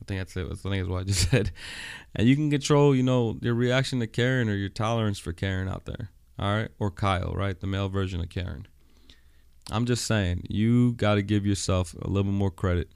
I 0.00 0.04
think 0.06 0.20
that's 0.20 0.36
it. 0.36 0.44
I 0.44 0.54
think 0.54 0.76
that's 0.76 0.88
what 0.88 1.00
I 1.00 1.04
just 1.04 1.30
said. 1.30 1.52
And 2.14 2.28
you 2.28 2.36
can 2.36 2.50
control, 2.50 2.94
you 2.94 3.02
know, 3.02 3.38
your 3.40 3.54
reaction 3.54 4.00
to 4.00 4.06
Karen 4.06 4.48
or 4.48 4.54
your 4.54 4.68
tolerance 4.68 5.18
for 5.18 5.32
Karen 5.32 5.68
out 5.68 5.86
there. 5.86 6.10
All 6.38 6.54
right. 6.54 6.68
Or 6.78 6.90
Kyle, 6.90 7.32
right? 7.34 7.58
The 7.58 7.66
male 7.66 7.88
version 7.88 8.20
of 8.20 8.28
Karen. 8.28 8.66
I'm 9.70 9.84
just 9.84 10.06
saying, 10.06 10.46
you 10.48 10.92
got 10.92 11.14
to 11.14 11.22
give 11.22 11.46
yourself 11.46 11.94
a 12.00 12.08
little 12.08 12.32
more 12.32 12.50
credit. 12.50 12.90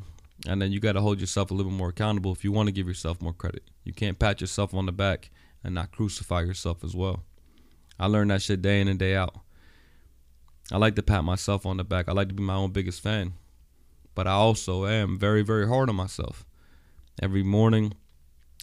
And 0.46 0.60
then 0.60 0.72
you 0.72 0.80
got 0.80 0.92
to 0.92 1.00
hold 1.00 1.20
yourself 1.20 1.50
a 1.50 1.54
little 1.54 1.72
bit 1.72 1.78
more 1.78 1.88
accountable 1.88 2.32
if 2.32 2.44
you 2.44 2.52
want 2.52 2.66
to 2.68 2.72
give 2.72 2.86
yourself 2.86 3.20
more 3.22 3.32
credit. 3.32 3.64
You 3.82 3.92
can't 3.92 4.18
pat 4.18 4.40
yourself 4.40 4.74
on 4.74 4.86
the 4.86 4.92
back 4.92 5.30
and 5.62 5.74
not 5.74 5.92
crucify 5.92 6.42
yourself 6.42 6.84
as 6.84 6.94
well. 6.94 7.24
I 7.98 8.06
learned 8.06 8.30
that 8.30 8.42
shit 8.42 8.60
day 8.60 8.80
in 8.80 8.88
and 8.88 8.98
day 8.98 9.14
out. 9.14 9.36
I 10.70 10.76
like 10.76 10.96
to 10.96 11.02
pat 11.02 11.24
myself 11.24 11.64
on 11.64 11.76
the 11.76 11.84
back. 11.84 12.08
I 12.08 12.12
like 12.12 12.28
to 12.28 12.34
be 12.34 12.42
my 12.42 12.54
own 12.54 12.72
biggest 12.72 13.00
fan. 13.00 13.34
But 14.14 14.26
I 14.26 14.32
also 14.32 14.86
am 14.86 15.18
very, 15.18 15.42
very 15.42 15.66
hard 15.66 15.88
on 15.88 15.96
myself. 15.96 16.44
Every 17.22 17.42
morning 17.42 17.94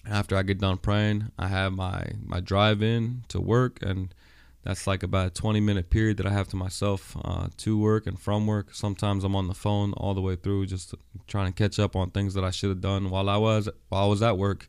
after 0.10 0.36
I 0.36 0.44
get 0.44 0.60
done 0.60 0.78
praying, 0.78 1.32
I 1.38 1.48
have 1.48 1.74
my, 1.74 2.14
my 2.24 2.40
drive 2.40 2.82
in 2.82 3.24
to 3.30 3.40
work 3.40 3.80
and 3.82 4.14
that's 4.64 4.86
like 4.86 5.04
about 5.04 5.28
a 5.28 5.30
20 5.32 5.60
minute 5.60 5.90
period 5.90 6.18
that 6.18 6.26
I 6.26 6.32
have 6.32 6.48
to 6.50 6.56
myself 6.56 7.18
uh, 7.24 7.48
to 7.58 7.78
work 7.78 8.06
and 8.06 8.20
from 8.20 8.46
work. 8.46 8.74
Sometimes 8.74 9.24
I'm 9.24 9.36
on 9.36 9.48
the 9.48 9.54
phone 9.54 9.94
all 9.94 10.14
the 10.14 10.22
way 10.22 10.36
through, 10.36 10.68
just 10.68 10.94
trying 11.28 11.52
to 11.52 11.54
catch 11.54 11.80
up 11.80 11.96
on 11.96 12.12
things 12.12 12.34
that 12.36 12.44
I 12.44 12.52
should 12.52 12.70
have 12.70 12.82
done 12.82 13.10
while 13.10 13.30
I 13.30 13.38
was 13.38 13.70
while 13.90 14.04
I 14.04 14.08
was 14.08 14.22
at 14.22 14.38
work. 14.38 14.68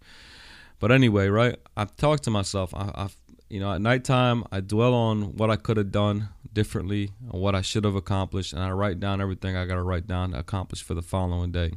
But 0.78 0.90
anyway, 0.90 1.28
right? 1.28 1.56
I 1.76 1.84
talk 1.84 2.20
to 2.20 2.30
myself. 2.30 2.74
I, 2.74 2.90
I, 2.94 3.08
you 3.48 3.60
know, 3.60 3.72
at 3.72 3.82
nighttime, 3.82 4.44
I 4.50 4.60
dwell 4.60 4.94
on 4.94 5.36
what 5.36 5.50
I 5.50 5.56
could 5.56 5.76
have 5.76 5.92
done 5.92 6.30
differently, 6.52 7.10
what 7.30 7.54
I 7.54 7.60
should 7.60 7.84
have 7.84 7.94
accomplished, 7.94 8.52
and 8.52 8.62
I 8.62 8.70
write 8.70 8.98
down 8.98 9.20
everything 9.20 9.56
I 9.56 9.66
got 9.66 9.74
to 9.74 9.82
write 9.82 10.06
down 10.06 10.32
to 10.32 10.38
accomplish 10.38 10.82
for 10.82 10.94
the 10.94 11.02
following 11.02 11.52
day, 11.52 11.72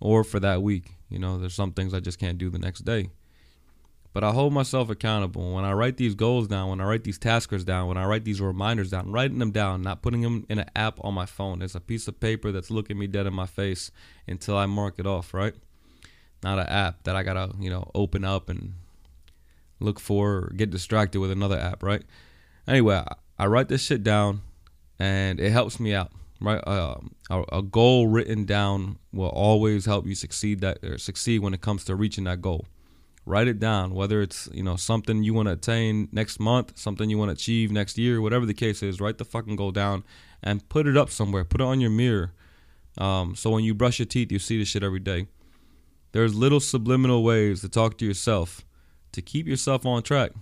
or 0.00 0.24
for 0.24 0.40
that 0.40 0.60
week. 0.60 0.90
You 1.08 1.20
know, 1.20 1.38
there's 1.38 1.54
some 1.54 1.72
things 1.72 1.94
I 1.94 2.00
just 2.00 2.18
can't 2.18 2.36
do 2.36 2.50
the 2.50 2.58
next 2.58 2.80
day. 2.80 3.10
But 4.14 4.24
I 4.24 4.30
hold 4.30 4.54
myself 4.54 4.88
accountable. 4.88 5.52
When 5.52 5.66
I 5.66 5.72
write 5.72 5.98
these 5.98 6.14
goals 6.14 6.48
down, 6.48 6.70
when 6.70 6.80
I 6.80 6.84
write 6.84 7.04
these 7.04 7.18
taskers 7.18 7.64
down, 7.64 7.88
when 7.88 7.98
I 7.98 8.06
write 8.06 8.24
these 8.24 8.40
reminders 8.40 8.90
down, 8.90 9.12
writing 9.12 9.40
them 9.40 9.50
down, 9.50 9.82
not 9.82 10.00
putting 10.00 10.22
them 10.22 10.46
in 10.48 10.60
an 10.60 10.70
app 10.74 10.98
on 11.02 11.12
my 11.12 11.26
phone. 11.26 11.60
It's 11.60 11.74
a 11.74 11.80
piece 11.80 12.08
of 12.08 12.20
paper 12.20 12.52
that's 12.52 12.70
looking 12.70 12.96
me 12.96 13.08
dead 13.08 13.26
in 13.26 13.34
my 13.34 13.46
face 13.46 13.90
until 14.26 14.56
I 14.56 14.64
mark 14.64 14.94
it 14.98 15.06
off, 15.06 15.34
right? 15.34 15.54
not 16.44 16.58
an 16.58 16.66
app 16.66 17.02
that 17.04 17.16
I 17.16 17.24
gotta 17.24 17.50
you 17.58 17.70
know 17.70 17.90
open 17.94 18.22
up 18.22 18.48
and 18.48 18.74
look 19.80 19.98
for 19.98 20.30
or 20.30 20.52
get 20.54 20.70
distracted 20.70 21.18
with 21.18 21.32
another 21.32 21.58
app, 21.58 21.82
right? 21.82 22.02
Anyway, 22.68 23.02
I, 23.38 23.46
write 23.46 23.68
this 23.68 23.82
shit 23.82 24.04
down, 24.04 24.42
and 24.98 25.40
it 25.40 25.50
helps 25.50 25.80
me 25.80 25.92
out. 25.92 26.12
Right, 26.40 26.62
uh, 26.66 26.96
a, 27.30 27.62
goal 27.62 28.08
written 28.08 28.44
down 28.44 28.98
will 29.12 29.28
always 29.28 29.86
help 29.86 30.06
you 30.06 30.14
succeed 30.14 30.60
that 30.60 30.84
or 30.84 30.98
succeed 30.98 31.38
when 31.40 31.54
it 31.54 31.62
comes 31.62 31.84
to 31.84 31.94
reaching 31.94 32.24
that 32.24 32.42
goal. 32.42 32.66
Write 33.26 33.48
it 33.48 33.58
down, 33.58 33.94
whether 33.94 34.20
it's 34.20 34.48
you 34.52 34.62
know 34.62 34.76
something 34.76 35.22
you 35.22 35.32
want 35.32 35.48
to 35.48 35.52
attain 35.52 36.08
next 36.12 36.38
month, 36.38 36.78
something 36.78 37.08
you 37.08 37.16
want 37.16 37.30
to 37.30 37.32
achieve 37.32 37.70
next 37.70 37.96
year, 37.96 38.20
whatever 38.20 38.44
the 38.44 38.54
case 38.54 38.82
is. 38.82 39.00
Write 39.00 39.18
the 39.18 39.24
fucking 39.24 39.56
goal 39.56 39.70
down 39.70 40.04
and 40.42 40.68
put 40.68 40.86
it 40.86 40.96
up 40.96 41.10
somewhere. 41.10 41.44
Put 41.44 41.60
it 41.60 41.64
on 41.64 41.80
your 41.80 41.90
mirror, 41.90 42.32
um, 42.98 43.34
so 43.34 43.50
when 43.50 43.64
you 43.64 43.74
brush 43.74 43.98
your 43.98 44.06
teeth, 44.06 44.30
you 44.30 44.38
see 44.38 44.58
this 44.58 44.68
shit 44.68 44.82
every 44.82 45.00
day. 45.00 45.26
There's 46.12 46.34
little 46.34 46.60
subliminal 46.60 47.24
ways 47.24 47.62
to 47.62 47.68
talk 47.68 47.98
to 47.98 48.06
yourself 48.06 48.64
to 49.14 49.22
keep 49.22 49.46
yourself 49.46 49.86
on 49.86 50.02
track, 50.02 50.32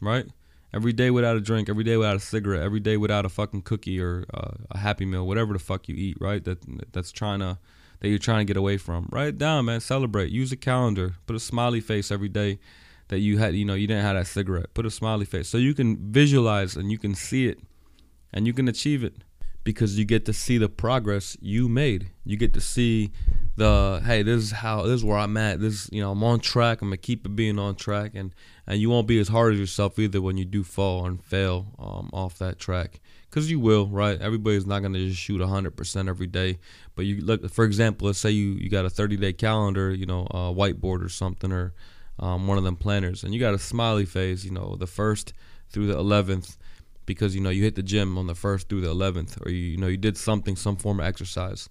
right? 0.00 0.26
Every 0.72 0.92
day 0.92 1.10
without 1.10 1.36
a 1.36 1.40
drink, 1.40 1.68
every 1.68 1.82
day 1.82 1.96
without 1.96 2.16
a 2.16 2.20
cigarette, 2.20 2.62
every 2.62 2.80
day 2.80 2.96
without 2.96 3.24
a 3.24 3.28
fucking 3.30 3.62
cookie 3.62 4.00
or 4.00 4.26
uh, 4.32 4.52
a 4.70 4.78
happy 4.78 5.06
meal, 5.06 5.26
whatever 5.26 5.54
the 5.54 5.58
fuck 5.58 5.88
you 5.88 5.94
eat, 5.96 6.18
right? 6.20 6.44
That 6.44 6.58
that's 6.92 7.10
trying 7.10 7.40
to 7.40 7.58
that 8.00 8.08
you're 8.08 8.18
trying 8.18 8.40
to 8.40 8.44
get 8.44 8.56
away 8.56 8.76
from. 8.76 9.08
Write 9.10 9.28
it 9.28 9.38
down, 9.38 9.66
man. 9.66 9.80
Celebrate. 9.80 10.30
Use 10.30 10.52
a 10.52 10.56
calendar. 10.56 11.14
Put 11.26 11.36
a 11.36 11.40
smiley 11.40 11.80
face 11.80 12.10
every 12.10 12.28
day 12.28 12.58
that 13.08 13.20
you 13.20 13.38
had, 13.38 13.54
you 13.54 13.64
know, 13.64 13.74
you 13.74 13.86
didn't 13.86 14.04
have 14.04 14.16
that 14.16 14.26
cigarette. 14.26 14.74
Put 14.74 14.86
a 14.86 14.90
smiley 14.90 15.24
face 15.24 15.48
so 15.48 15.58
you 15.58 15.74
can 15.74 16.12
visualize 16.12 16.76
and 16.76 16.90
you 16.90 16.98
can 16.98 17.14
see 17.14 17.48
it 17.48 17.60
and 18.32 18.46
you 18.46 18.52
can 18.52 18.68
achieve 18.68 19.02
it 19.02 19.24
because 19.64 19.98
you 19.98 20.04
get 20.04 20.24
to 20.24 20.32
see 20.32 20.56
the 20.58 20.68
progress 20.68 21.36
you 21.40 21.68
made. 21.68 22.10
You 22.24 22.36
get 22.36 22.54
to 22.54 22.60
see 22.60 23.10
the 23.56 24.00
hey, 24.04 24.22
this 24.22 24.44
is 24.44 24.50
how 24.50 24.82
this 24.84 24.94
is 24.94 25.04
where 25.04 25.18
I'm 25.18 25.36
at. 25.36 25.60
This 25.60 25.90
you 25.92 26.00
know 26.00 26.12
I'm 26.12 26.24
on 26.24 26.40
track. 26.40 26.80
I'm 26.80 26.88
gonna 26.88 26.96
keep 26.96 27.26
it 27.26 27.36
being 27.36 27.58
on 27.58 27.74
track, 27.74 28.12
and 28.14 28.34
and 28.66 28.80
you 28.80 28.88
won't 28.88 29.06
be 29.06 29.18
as 29.18 29.28
hard 29.28 29.52
as 29.52 29.60
yourself 29.60 29.98
either 29.98 30.22
when 30.22 30.36
you 30.36 30.44
do 30.44 30.64
fall 30.64 31.04
and 31.04 31.22
fail 31.22 31.66
um, 31.78 32.08
off 32.12 32.38
that 32.38 32.58
track. 32.58 33.00
Cause 33.30 33.50
you 33.50 33.60
will, 33.60 33.88
right? 33.88 34.18
Everybody's 34.18 34.64
not 34.64 34.80
gonna 34.80 35.00
just 35.00 35.20
shoot 35.20 35.42
hundred 35.42 35.76
percent 35.76 36.08
every 36.08 36.26
day. 36.26 36.58
But 36.98 37.06
you 37.06 37.20
look, 37.20 37.48
for 37.48 37.64
example, 37.64 38.08
let's 38.08 38.18
say 38.18 38.32
you 38.32 38.54
you 38.54 38.68
got 38.68 38.84
a 38.84 38.90
30 38.90 39.18
day 39.18 39.32
calendar, 39.32 39.94
you 39.94 40.04
know, 40.04 40.26
a 40.32 40.52
whiteboard 40.52 41.04
or 41.04 41.08
something, 41.08 41.52
or 41.52 41.72
um, 42.18 42.48
one 42.48 42.58
of 42.58 42.64
them 42.64 42.74
planners, 42.74 43.22
and 43.22 43.32
you 43.32 43.38
got 43.38 43.54
a 43.54 43.58
smiley 43.60 44.04
face, 44.04 44.44
you 44.44 44.50
know, 44.50 44.74
the 44.74 44.88
first 44.88 45.32
through 45.70 45.86
the 45.86 45.94
11th 45.94 46.56
because 47.06 47.36
you 47.36 47.40
know 47.40 47.50
you 47.50 47.62
hit 47.62 47.76
the 47.76 47.84
gym 47.84 48.18
on 48.18 48.26
the 48.26 48.34
first 48.34 48.68
through 48.68 48.80
the 48.80 48.92
11th 48.92 49.46
or 49.46 49.48
you, 49.48 49.58
you 49.58 49.76
know 49.76 49.86
you 49.86 49.96
did 49.96 50.16
something 50.16 50.56
some 50.56 50.74
form 50.74 50.98
of 50.98 51.06
exercise. 51.06 51.68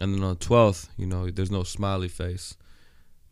And 0.00 0.14
then 0.14 0.22
on 0.22 0.30
the 0.30 0.44
12th 0.46 0.88
you 0.96 1.04
know 1.04 1.28
there's 1.28 1.50
no 1.50 1.62
smiley 1.62 2.08
face. 2.08 2.56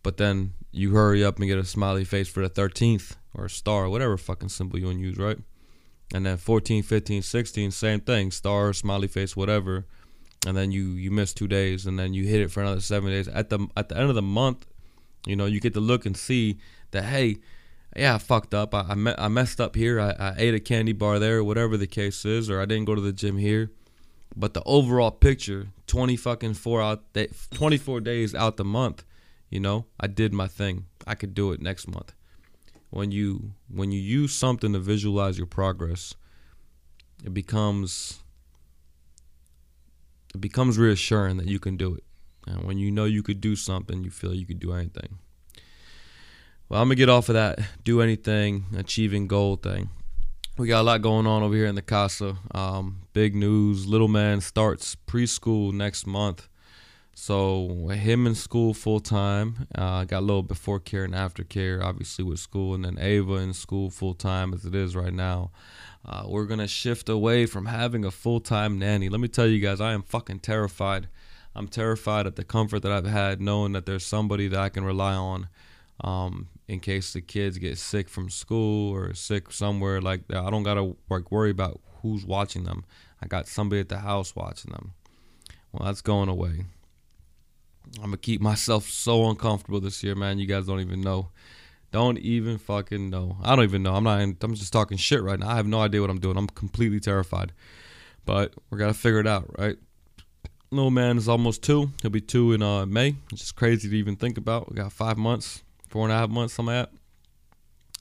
But 0.02 0.18
then 0.18 0.52
you 0.70 0.92
hurry 0.92 1.24
up 1.24 1.38
and 1.38 1.48
get 1.48 1.56
a 1.56 1.64
smiley 1.64 2.04
face 2.04 2.28
for 2.28 2.46
the 2.46 2.50
13th 2.50 3.16
or 3.32 3.46
a 3.46 3.50
star 3.50 3.88
whatever 3.88 4.18
fucking 4.18 4.50
symbol 4.50 4.78
you 4.78 4.84
want 4.84 4.98
to 4.98 5.02
use 5.02 5.16
right? 5.16 5.38
And 6.12 6.26
then 6.26 6.36
14 6.36 6.82
15 6.82 7.22
16 7.22 7.70
same 7.70 8.00
thing 8.00 8.30
star 8.30 8.74
smiley 8.74 9.08
face 9.08 9.34
whatever 9.34 9.86
and 10.46 10.56
then 10.56 10.72
you 10.72 10.90
you 10.90 11.10
miss 11.10 11.32
two 11.32 11.48
days 11.48 11.86
and 11.86 11.98
then 11.98 12.12
you 12.14 12.24
hit 12.24 12.40
it 12.40 12.50
for 12.50 12.60
another 12.60 12.80
seven 12.80 13.10
days 13.10 13.28
at 13.28 13.48
the 13.50 13.66
at 13.76 13.88
the 13.88 13.96
end 13.96 14.08
of 14.08 14.14
the 14.14 14.22
month 14.22 14.66
you 15.26 15.36
know 15.36 15.46
you 15.46 15.60
get 15.60 15.74
to 15.74 15.80
look 15.80 16.04
and 16.06 16.16
see 16.16 16.58
that 16.90 17.04
hey 17.04 17.36
yeah, 17.94 18.14
I 18.14 18.18
fucked 18.18 18.54
up. 18.54 18.74
I 18.74 18.86
I, 18.88 18.94
me- 18.94 19.14
I 19.18 19.28
messed 19.28 19.60
up 19.60 19.76
here. 19.76 20.00
I, 20.00 20.12
I 20.18 20.34
ate 20.38 20.54
a 20.54 20.60
candy 20.60 20.92
bar 20.92 21.18
there, 21.18 21.44
whatever 21.44 21.76
the 21.76 21.86
case 21.86 22.24
is, 22.24 22.48
or 22.48 22.58
I 22.58 22.64
didn't 22.64 22.86
go 22.86 22.94
to 22.94 23.02
the 23.02 23.12
gym 23.12 23.36
here. 23.36 23.70
But 24.34 24.54
the 24.54 24.62
overall 24.64 25.10
picture, 25.10 25.68
twenty 25.86 26.16
fucking 26.16 26.54
four 26.54 26.80
out, 26.80 27.04
twenty 27.52 27.76
four 27.76 28.00
days 28.00 28.34
out 28.34 28.56
the 28.56 28.64
month, 28.64 29.04
you 29.50 29.60
know, 29.60 29.84
I 30.00 30.06
did 30.06 30.32
my 30.32 30.48
thing. 30.48 30.86
I 31.06 31.14
could 31.14 31.34
do 31.34 31.52
it 31.52 31.60
next 31.60 31.86
month. 31.86 32.14
when 32.88 33.10
you 33.10 33.52
when 33.68 33.92
you 33.92 34.00
use 34.00 34.32
something 34.32 34.72
to 34.72 34.78
visualize 34.78 35.36
your 35.36 35.46
progress, 35.46 36.14
it 37.24 37.34
becomes 37.34 38.21
it 40.34 40.40
becomes 40.40 40.78
reassuring 40.78 41.36
that 41.38 41.46
you 41.46 41.58
can 41.58 41.76
do 41.76 41.94
it. 41.94 42.04
And 42.46 42.64
when 42.64 42.78
you 42.78 42.90
know 42.90 43.04
you 43.04 43.22
could 43.22 43.40
do 43.40 43.54
something, 43.56 44.02
you 44.02 44.10
feel 44.10 44.34
you 44.34 44.46
could 44.46 44.60
do 44.60 44.72
anything. 44.72 45.18
Well, 46.68 46.80
I'm 46.80 46.88
gonna 46.88 46.96
get 46.96 47.08
off 47.08 47.28
of 47.28 47.34
that 47.34 47.58
do 47.84 48.00
anything, 48.00 48.64
achieving 48.76 49.26
goal 49.26 49.56
thing. 49.56 49.90
We 50.56 50.68
got 50.68 50.80
a 50.80 50.84
lot 50.84 51.02
going 51.02 51.26
on 51.26 51.42
over 51.42 51.54
here 51.54 51.66
in 51.66 51.74
the 51.74 51.82
casa. 51.82 52.36
Um, 52.54 53.02
big 53.12 53.34
news: 53.34 53.86
little 53.86 54.08
man 54.08 54.40
starts 54.40 54.96
preschool 55.06 55.72
next 55.72 56.06
month. 56.06 56.48
So 57.14 57.88
him 57.88 58.26
in 58.26 58.34
school 58.34 58.72
full 58.72 59.00
time. 59.00 59.68
Uh, 59.74 60.04
got 60.04 60.20
a 60.20 60.26
little 60.26 60.42
before 60.42 60.80
care 60.80 61.04
and 61.04 61.14
after 61.14 61.44
care, 61.44 61.82
obviously 61.82 62.24
with 62.24 62.38
school, 62.38 62.74
and 62.74 62.84
then 62.84 62.98
Ava 62.98 63.34
in 63.34 63.52
school 63.52 63.90
full 63.90 64.14
time 64.14 64.54
as 64.54 64.64
it 64.64 64.74
is 64.74 64.96
right 64.96 65.12
now. 65.12 65.50
Uh, 66.04 66.24
we're 66.26 66.46
gonna 66.46 66.66
shift 66.66 67.08
away 67.08 67.46
from 67.46 67.66
having 67.66 68.04
a 68.04 68.10
full 68.10 68.40
time 68.40 68.78
nanny. 68.78 69.08
Let 69.08 69.20
me 69.20 69.28
tell 69.28 69.46
you 69.46 69.60
guys, 69.60 69.80
I 69.80 69.92
am 69.92 70.02
fucking 70.02 70.40
terrified. 70.40 71.08
I'm 71.54 71.68
terrified 71.68 72.26
at 72.26 72.36
the 72.36 72.44
comfort 72.44 72.80
that 72.80 72.92
I've 72.92 73.06
had 73.06 73.40
knowing 73.40 73.72
that 73.72 73.86
there's 73.86 74.06
somebody 74.06 74.48
that 74.48 74.58
I 74.58 74.68
can 74.68 74.84
rely 74.84 75.14
on 75.14 75.48
um, 76.02 76.48
in 76.66 76.80
case 76.80 77.12
the 77.12 77.20
kids 77.20 77.58
get 77.58 77.78
sick 77.78 78.08
from 78.08 78.30
school 78.30 78.92
or 78.92 79.14
sick 79.14 79.52
somewhere 79.52 80.00
like 80.00 80.26
that. 80.28 80.38
I 80.38 80.50
don't 80.50 80.62
gotta 80.62 80.96
like 81.08 81.30
worry 81.30 81.50
about 81.50 81.80
who's 82.00 82.24
watching 82.24 82.64
them. 82.64 82.84
I 83.22 83.26
got 83.26 83.46
somebody 83.46 83.80
at 83.80 83.88
the 83.88 83.98
house 83.98 84.34
watching 84.34 84.72
them. 84.72 84.94
Well, 85.70 85.86
that's 85.86 86.02
going 86.02 86.28
away. 86.28 86.64
I'm 87.98 88.06
gonna 88.06 88.16
keep 88.16 88.40
myself 88.40 88.88
so 88.88 89.28
uncomfortable 89.30 89.80
this 89.80 90.02
year, 90.02 90.14
man. 90.14 90.38
You 90.38 90.46
guys 90.46 90.66
don't 90.66 90.80
even 90.80 91.00
know. 91.00 91.28
Don't 91.92 92.18
even 92.18 92.56
fucking 92.56 93.10
know. 93.10 93.36
I 93.42 93.54
don't 93.54 93.64
even 93.64 93.82
know. 93.82 93.94
I'm 93.94 94.04
not. 94.04 94.18
I'm 94.18 94.54
just 94.54 94.72
talking 94.72 94.96
shit 94.96 95.22
right 95.22 95.38
now. 95.38 95.50
I 95.50 95.56
have 95.56 95.66
no 95.66 95.80
idea 95.80 96.00
what 96.00 96.08
I'm 96.08 96.18
doing. 96.18 96.38
I'm 96.38 96.48
completely 96.48 97.00
terrified. 97.00 97.52
But 98.24 98.54
we're 98.70 98.78
gonna 98.78 98.94
figure 98.94 99.20
it 99.20 99.26
out, 99.26 99.50
right? 99.58 99.76
Little 100.70 100.90
man 100.90 101.18
is 101.18 101.28
almost 101.28 101.62
two. 101.62 101.92
He'll 102.00 102.10
be 102.10 102.22
two 102.22 102.52
in 102.52 102.62
uh, 102.62 102.86
May. 102.86 103.16
It's 103.30 103.42
just 103.42 103.56
crazy 103.56 103.90
to 103.90 103.96
even 103.96 104.16
think 104.16 104.38
about. 104.38 104.70
We 104.70 104.76
got 104.76 104.90
five 104.90 105.18
months, 105.18 105.62
four 105.88 106.04
and 106.04 106.12
a 106.12 106.16
half 106.16 106.30
months. 106.30 106.58
I'm 106.58 106.70
at. 106.70 106.90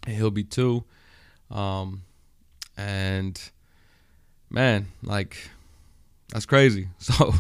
And 0.08 0.16
he'll 0.16 0.32
be 0.32 0.46
two. 0.46 0.86
Um, 1.50 2.04
and 2.78 3.40
man, 4.50 4.88
like 5.04 5.50
that's 6.32 6.46
crazy. 6.46 6.88
So 7.00 7.34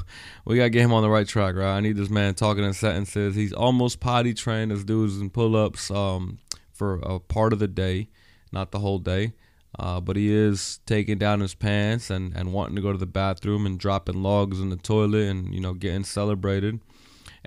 we 0.46 0.58
gotta 0.58 0.70
get 0.70 0.82
him 0.82 0.94
on 0.94 1.04
the 1.04 1.10
right 1.10 1.28
track, 1.28 1.56
right? 1.56 1.76
I 1.76 1.80
need 1.80 1.96
this 1.96 2.10
man 2.10 2.34
talking 2.34 2.64
in 2.64 2.74
sentences. 2.74 3.36
He's 3.36 3.54
almost 3.54 4.00
potty 4.00 4.34
trained. 4.34 4.72
as 4.72 4.84
dude's 4.84 5.20
in 5.20 5.30
pull 5.30 5.56
ups 5.56 5.92
um, 5.92 6.40
for 6.74 6.96
a 7.04 7.20
part 7.20 7.54
of 7.54 7.60
the 7.60 7.68
day, 7.68 8.10
not 8.52 8.72
the 8.72 8.80
whole 8.80 9.00
day. 9.00 9.34
Uh, 9.80 10.02
but 10.02 10.18
he 10.18 10.32
is 10.34 10.80
taking 10.86 11.18
down 11.18 11.40
his 11.40 11.54
pants 11.54 12.10
and, 12.10 12.36
and 12.36 12.52
wanting 12.52 12.76
to 12.76 12.82
go 12.82 12.92
to 12.92 12.98
the 12.98 13.06
bathroom 13.06 13.66
and 13.66 13.80
dropping 13.80 14.22
logs 14.22 14.60
in 14.60 14.70
the 14.70 14.76
toilet 14.76 15.30
and 15.30 15.54
you 15.54 15.62
know 15.62 15.74
getting 15.74 16.04
celebrated. 16.04 16.80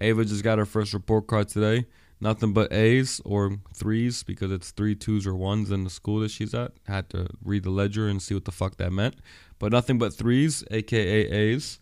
Ava 0.00 0.24
just 0.24 0.42
got 0.42 0.58
her 0.58 0.66
first 0.66 0.94
report 0.94 1.26
card 1.26 1.48
today. 1.48 1.86
Nothing 2.20 2.52
but 2.52 2.72
A's 2.72 3.20
or 3.24 3.58
threes 3.74 4.22
because 4.22 4.50
it's 4.50 4.70
three 4.70 4.94
twos 4.94 5.26
or 5.26 5.34
ones 5.34 5.70
in 5.70 5.84
the 5.84 5.90
school 5.90 6.20
that 6.20 6.30
she's 6.30 6.54
at. 6.54 6.72
Had 6.86 7.10
to 7.10 7.28
read 7.44 7.64
the 7.64 7.70
ledger 7.70 8.08
and 8.08 8.22
see 8.22 8.34
what 8.34 8.44
the 8.44 8.52
fuck 8.52 8.76
that 8.76 8.92
meant 8.92 9.16
but 9.58 9.72
nothing 9.72 9.98
but 9.98 10.12
threes, 10.12 10.64
aka 10.70 11.00
A's. 11.00 11.78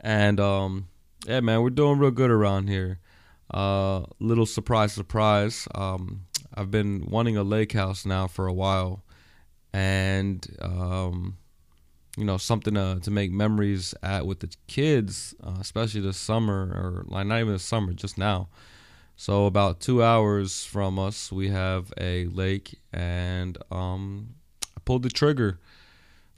And 0.00 0.40
um, 0.40 0.88
yeah, 1.26 1.40
man, 1.40 1.62
we're 1.62 1.70
doing 1.70 1.98
real 1.98 2.10
good 2.10 2.30
around 2.30 2.68
here. 2.68 3.00
Uh, 3.52 4.04
little 4.18 4.46
surprise, 4.46 4.92
surprise. 4.92 5.66
Um, 5.74 6.26
I've 6.54 6.70
been 6.70 7.06
wanting 7.06 7.36
a 7.36 7.42
lake 7.42 7.72
house 7.72 8.06
now 8.06 8.26
for 8.26 8.46
a 8.46 8.52
while, 8.52 9.04
and 9.72 10.46
um, 10.62 11.36
you 12.16 12.24
know 12.24 12.36
something 12.36 12.74
to 12.74 13.00
to 13.02 13.10
make 13.10 13.30
memories 13.30 13.94
at 14.02 14.26
with 14.26 14.40
the 14.40 14.50
kids, 14.66 15.34
uh, 15.42 15.56
especially 15.60 16.00
this 16.00 16.16
summer 16.16 16.72
or 16.74 17.04
like 17.08 17.26
not 17.26 17.40
even 17.40 17.52
the 17.52 17.58
summer, 17.58 17.92
just 17.92 18.18
now. 18.18 18.48
So 19.18 19.44
about 19.44 19.80
two 19.80 20.02
hours 20.02 20.64
from 20.64 20.98
us, 20.98 21.30
we 21.30 21.50
have 21.50 21.92
a 21.98 22.24
lake, 22.28 22.78
and 22.92 23.58
um, 23.70 24.36
I 24.74 24.80
pulled 24.86 25.02
the 25.02 25.10
trigger 25.10 25.58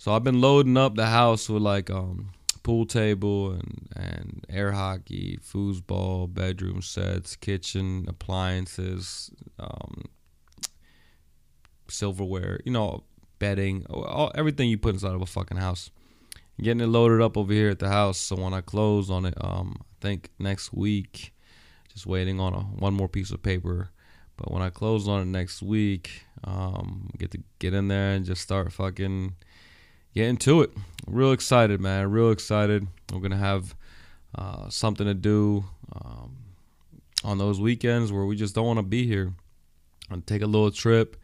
so 0.01 0.15
I've 0.15 0.25
been 0.25 0.41
loading 0.41 0.79
up 0.79 0.95
the 0.95 1.05
house 1.05 1.47
with 1.51 1.61
like 1.61 1.91
um 1.91 2.31
pool 2.63 2.87
table 2.87 3.53
and 3.53 3.87
and 3.95 4.47
air 4.49 4.73
hockey, 4.73 5.39
foosball, 5.45 6.33
bedroom 6.33 6.81
sets, 6.81 7.37
kitchen 7.37 8.07
appliances, 8.09 9.31
um, 9.59 10.05
silverware, 11.89 12.61
you 12.65 12.73
know, 12.73 13.05
bedding, 13.39 13.85
all, 13.91 14.33
everything 14.35 14.71
you 14.71 14.79
put 14.79 14.95
inside 14.95 15.15
of 15.15 15.21
a 15.21 15.27
fucking 15.27 15.59
house. 15.59 15.91
Getting 16.59 16.81
it 16.81 16.87
loaded 16.87 17.21
up 17.21 17.37
over 17.37 17.53
here 17.53 17.69
at 17.69 17.79
the 17.79 17.91
house. 17.91 18.17
So 18.17 18.37
when 18.37 18.55
I 18.55 18.63
close 18.63 19.11
on 19.11 19.27
it, 19.27 19.35
um, 19.39 19.77
I 19.81 19.85
think 20.01 20.31
next 20.39 20.73
week, 20.73 21.35
just 21.93 22.07
waiting 22.07 22.41
on 22.41 22.55
a 22.55 22.61
one 22.61 22.95
more 22.95 23.09
piece 23.09 23.31
of 23.31 23.43
paper. 23.43 23.91
But 24.37 24.51
when 24.51 24.63
I 24.63 24.71
close 24.71 25.07
on 25.07 25.21
it 25.21 25.27
next 25.27 25.63
week, 25.63 26.25
um, 26.45 27.11
get 27.19 27.31
to 27.33 27.43
get 27.59 27.75
in 27.75 27.89
there 27.89 28.13
and 28.13 28.25
just 28.25 28.41
start 28.41 28.73
fucking 28.73 29.35
get 30.15 30.29
into 30.29 30.63
it. 30.63 30.71
Real 31.07 31.33
excited, 31.33 31.81
man. 31.81 32.11
Real 32.11 32.31
excited. 32.31 32.87
We're 33.13 33.21
gonna 33.21 33.37
have 33.37 33.75
uh, 34.35 34.69
something 34.69 35.07
to 35.07 35.15
do 35.15 35.65
um, 35.93 36.37
on 37.25 37.39
those 37.39 37.61
weekends 37.61 38.13
where 38.13 38.25
we 38.25 38.37
just 38.37 38.55
don't 38.55 38.67
want 38.67 38.79
to 38.79 38.85
be 38.85 39.07
here. 39.07 39.35
And 40.09 40.27
take 40.27 40.43
a 40.43 40.47
little 40.47 40.73
trip, 40.73 41.17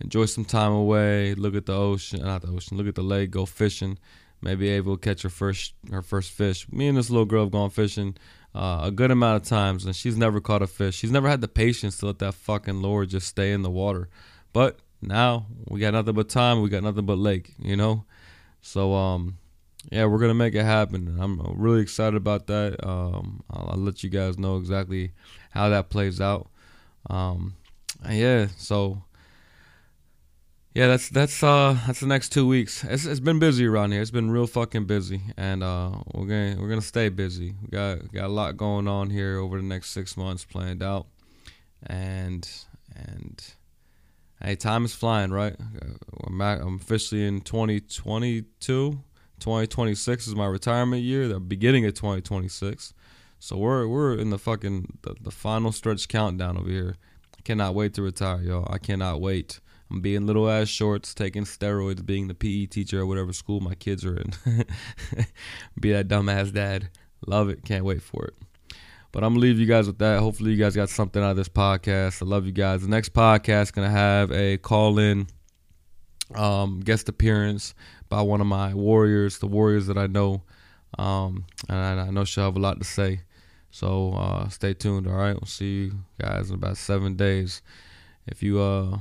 enjoy 0.00 0.24
some 0.24 0.44
time 0.44 0.72
away, 0.72 1.34
look 1.34 1.54
at 1.54 1.66
the 1.66 1.76
ocean, 1.76 2.22
not 2.22 2.42
the 2.42 2.48
ocean, 2.48 2.76
look 2.76 2.88
at 2.88 2.96
the 2.96 3.02
lake, 3.02 3.30
go 3.30 3.46
fishing. 3.46 3.98
Maybe 4.40 4.68
Ava 4.70 4.90
will 4.90 4.96
catch 4.96 5.22
her 5.22 5.28
first 5.28 5.74
her 5.90 6.02
first 6.02 6.32
fish. 6.32 6.66
Me 6.72 6.88
and 6.88 6.96
this 6.98 7.10
little 7.10 7.24
girl 7.24 7.44
have 7.44 7.52
gone 7.52 7.70
fishing 7.70 8.16
uh, 8.54 8.80
a 8.84 8.90
good 8.90 9.10
amount 9.10 9.42
of 9.42 9.48
times, 9.48 9.84
and 9.84 9.96
she's 9.96 10.16
never 10.16 10.40
caught 10.40 10.62
a 10.62 10.66
fish. 10.66 10.96
She's 10.96 11.10
never 11.10 11.28
had 11.28 11.40
the 11.40 11.48
patience 11.48 11.98
to 11.98 12.06
let 12.06 12.18
that 12.18 12.34
fucking 12.34 12.82
lure 12.82 13.06
just 13.06 13.28
stay 13.28 13.52
in 13.52 13.62
the 13.62 13.70
water. 13.70 14.08
But 14.52 14.78
now 15.00 15.46
we 15.66 15.80
got 15.80 15.94
nothing 15.94 16.14
but 16.14 16.28
time. 16.28 16.62
We 16.62 16.68
got 16.68 16.82
nothing 16.82 17.06
but 17.06 17.18
lake, 17.18 17.54
you 17.58 17.76
know. 17.76 18.04
So 18.60 18.94
um, 18.94 19.38
yeah, 19.90 20.04
we're 20.04 20.18
gonna 20.18 20.34
make 20.34 20.54
it 20.54 20.64
happen. 20.64 21.18
I'm 21.20 21.40
really 21.56 21.80
excited 21.80 22.16
about 22.16 22.46
that. 22.46 22.84
Um, 22.86 23.42
I'll, 23.50 23.70
I'll, 23.70 23.78
let 23.78 24.04
you 24.04 24.10
guys 24.10 24.38
know 24.38 24.56
exactly 24.56 25.12
how 25.50 25.68
that 25.70 25.90
plays 25.90 26.20
out. 26.20 26.48
Um, 27.10 27.54
yeah, 28.08 28.48
so 28.56 29.02
yeah, 30.74 30.86
that's 30.86 31.08
that's 31.10 31.42
uh 31.42 31.78
that's 31.86 32.00
the 32.00 32.06
next 32.06 32.30
two 32.30 32.46
weeks. 32.46 32.82
It's 32.84 33.04
it's 33.04 33.20
been 33.20 33.38
busy 33.38 33.66
around 33.66 33.92
here. 33.92 34.00
It's 34.00 34.10
been 34.10 34.30
real 34.30 34.46
fucking 34.46 34.86
busy, 34.86 35.20
and 35.36 35.62
uh 35.62 35.92
we're 36.14 36.26
gonna 36.26 36.56
we're 36.58 36.68
gonna 36.68 36.80
stay 36.80 37.08
busy. 37.10 37.54
We 37.62 37.68
got 37.68 38.10
got 38.12 38.24
a 38.24 38.28
lot 38.28 38.56
going 38.56 38.88
on 38.88 39.10
here 39.10 39.38
over 39.38 39.58
the 39.58 39.62
next 39.62 39.90
six 39.90 40.16
months 40.16 40.44
planned 40.44 40.82
out, 40.82 41.06
and 41.86 42.48
and 42.94 43.42
hey, 44.42 44.56
time 44.56 44.84
is 44.84 44.94
flying, 44.94 45.30
right? 45.30 45.56
I'm, 46.26 46.40
officially 46.40 47.26
in 47.26 47.40
2022. 47.42 48.98
2026 49.40 50.28
is 50.28 50.36
my 50.36 50.46
retirement 50.46 51.02
year. 51.02 51.26
The 51.26 51.40
beginning 51.40 51.84
of 51.84 51.94
2026. 51.94 52.94
So 53.40 53.56
we're 53.56 53.86
we're 53.88 54.14
in 54.16 54.30
the 54.30 54.38
fucking 54.38 54.98
the, 55.02 55.16
the 55.20 55.30
final 55.30 55.72
stretch 55.72 56.08
countdown 56.08 56.56
over 56.56 56.70
here. 56.70 56.96
I 57.36 57.42
cannot 57.42 57.74
wait 57.74 57.92
to 57.94 58.02
retire, 58.02 58.40
y'all. 58.40 58.68
I 58.70 58.78
cannot 58.78 59.20
wait. 59.20 59.60
I'm 59.92 60.00
being 60.00 60.26
little 60.26 60.48
ass 60.48 60.68
shorts, 60.68 61.12
taking 61.12 61.44
steroids, 61.44 62.04
being 62.04 62.26
the 62.26 62.34
PE 62.34 62.66
teacher 62.66 63.00
at 63.00 63.06
whatever 63.06 63.34
school 63.34 63.60
my 63.60 63.74
kids 63.74 64.06
are 64.06 64.16
in. 64.16 64.32
Be 65.80 65.92
that 65.92 66.08
dumbass 66.08 66.50
dad. 66.50 66.88
Love 67.26 67.50
it. 67.50 67.62
Can't 67.62 67.84
wait 67.84 68.00
for 68.00 68.24
it. 68.24 68.34
But 69.12 69.22
I'm 69.22 69.34
gonna 69.34 69.40
leave 69.40 69.58
you 69.58 69.66
guys 69.66 69.86
with 69.86 69.98
that. 69.98 70.20
Hopefully, 70.20 70.52
you 70.52 70.56
guys 70.56 70.74
got 70.74 70.88
something 70.88 71.22
out 71.22 71.32
of 71.32 71.36
this 71.36 71.50
podcast. 71.50 72.22
I 72.22 72.24
love 72.24 72.46
you 72.46 72.52
guys. 72.52 72.80
The 72.80 72.88
next 72.88 73.12
podcast 73.12 73.74
gonna 73.74 73.90
have 73.90 74.32
a 74.32 74.56
call 74.56 74.98
in 74.98 75.26
um, 76.34 76.80
guest 76.80 77.10
appearance 77.10 77.74
by 78.08 78.22
one 78.22 78.40
of 78.40 78.46
my 78.46 78.72
warriors, 78.72 79.40
the 79.40 79.46
warriors 79.46 79.86
that 79.88 79.98
I 79.98 80.06
know, 80.06 80.42
um, 80.98 81.44
and 81.68 82.00
I, 82.00 82.08
know 82.08 82.24
she'll 82.24 82.44
have 82.44 82.56
a 82.56 82.60
lot 82.60 82.78
to 82.78 82.84
say. 82.84 83.20
So 83.70 84.14
uh, 84.14 84.48
stay 84.48 84.72
tuned. 84.72 85.06
All 85.06 85.12
right, 85.12 85.34
we'll 85.34 85.46
see 85.46 85.84
you 85.84 85.98
guys 86.18 86.48
in 86.48 86.54
about 86.54 86.78
seven 86.78 87.14
days. 87.14 87.60
If 88.26 88.42
you 88.42 88.58
uh, 88.58 89.00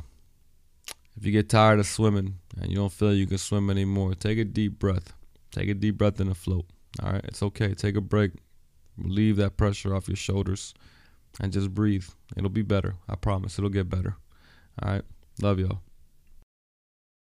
if 1.21 1.27
you 1.27 1.31
get 1.31 1.49
tired 1.49 1.77
of 1.77 1.85
swimming 1.85 2.39
and 2.59 2.71
you 2.71 2.77
don't 2.77 2.91
feel 2.91 3.13
you 3.13 3.27
can 3.27 3.37
swim 3.37 3.69
anymore, 3.69 4.15
take 4.15 4.39
a 4.39 4.43
deep 4.43 4.79
breath. 4.79 5.13
Take 5.51 5.69
a 5.69 5.75
deep 5.75 5.99
breath 5.99 6.19
and 6.19 6.35
float. 6.35 6.65
All 6.99 7.11
right, 7.11 7.23
it's 7.25 7.43
okay. 7.43 7.75
Take 7.75 7.95
a 7.95 8.01
break. 8.01 8.31
Relieve 8.97 9.35
that 9.35 9.55
pressure 9.55 9.95
off 9.95 10.07
your 10.07 10.15
shoulders 10.15 10.73
and 11.39 11.53
just 11.53 11.75
breathe. 11.75 12.07
It'll 12.35 12.49
be 12.49 12.63
better. 12.63 12.95
I 13.07 13.17
promise. 13.17 13.59
It'll 13.59 13.69
get 13.69 13.87
better. 13.87 14.15
All 14.81 14.93
right. 14.93 15.03
Love 15.39 15.59
y'all. 15.59 15.81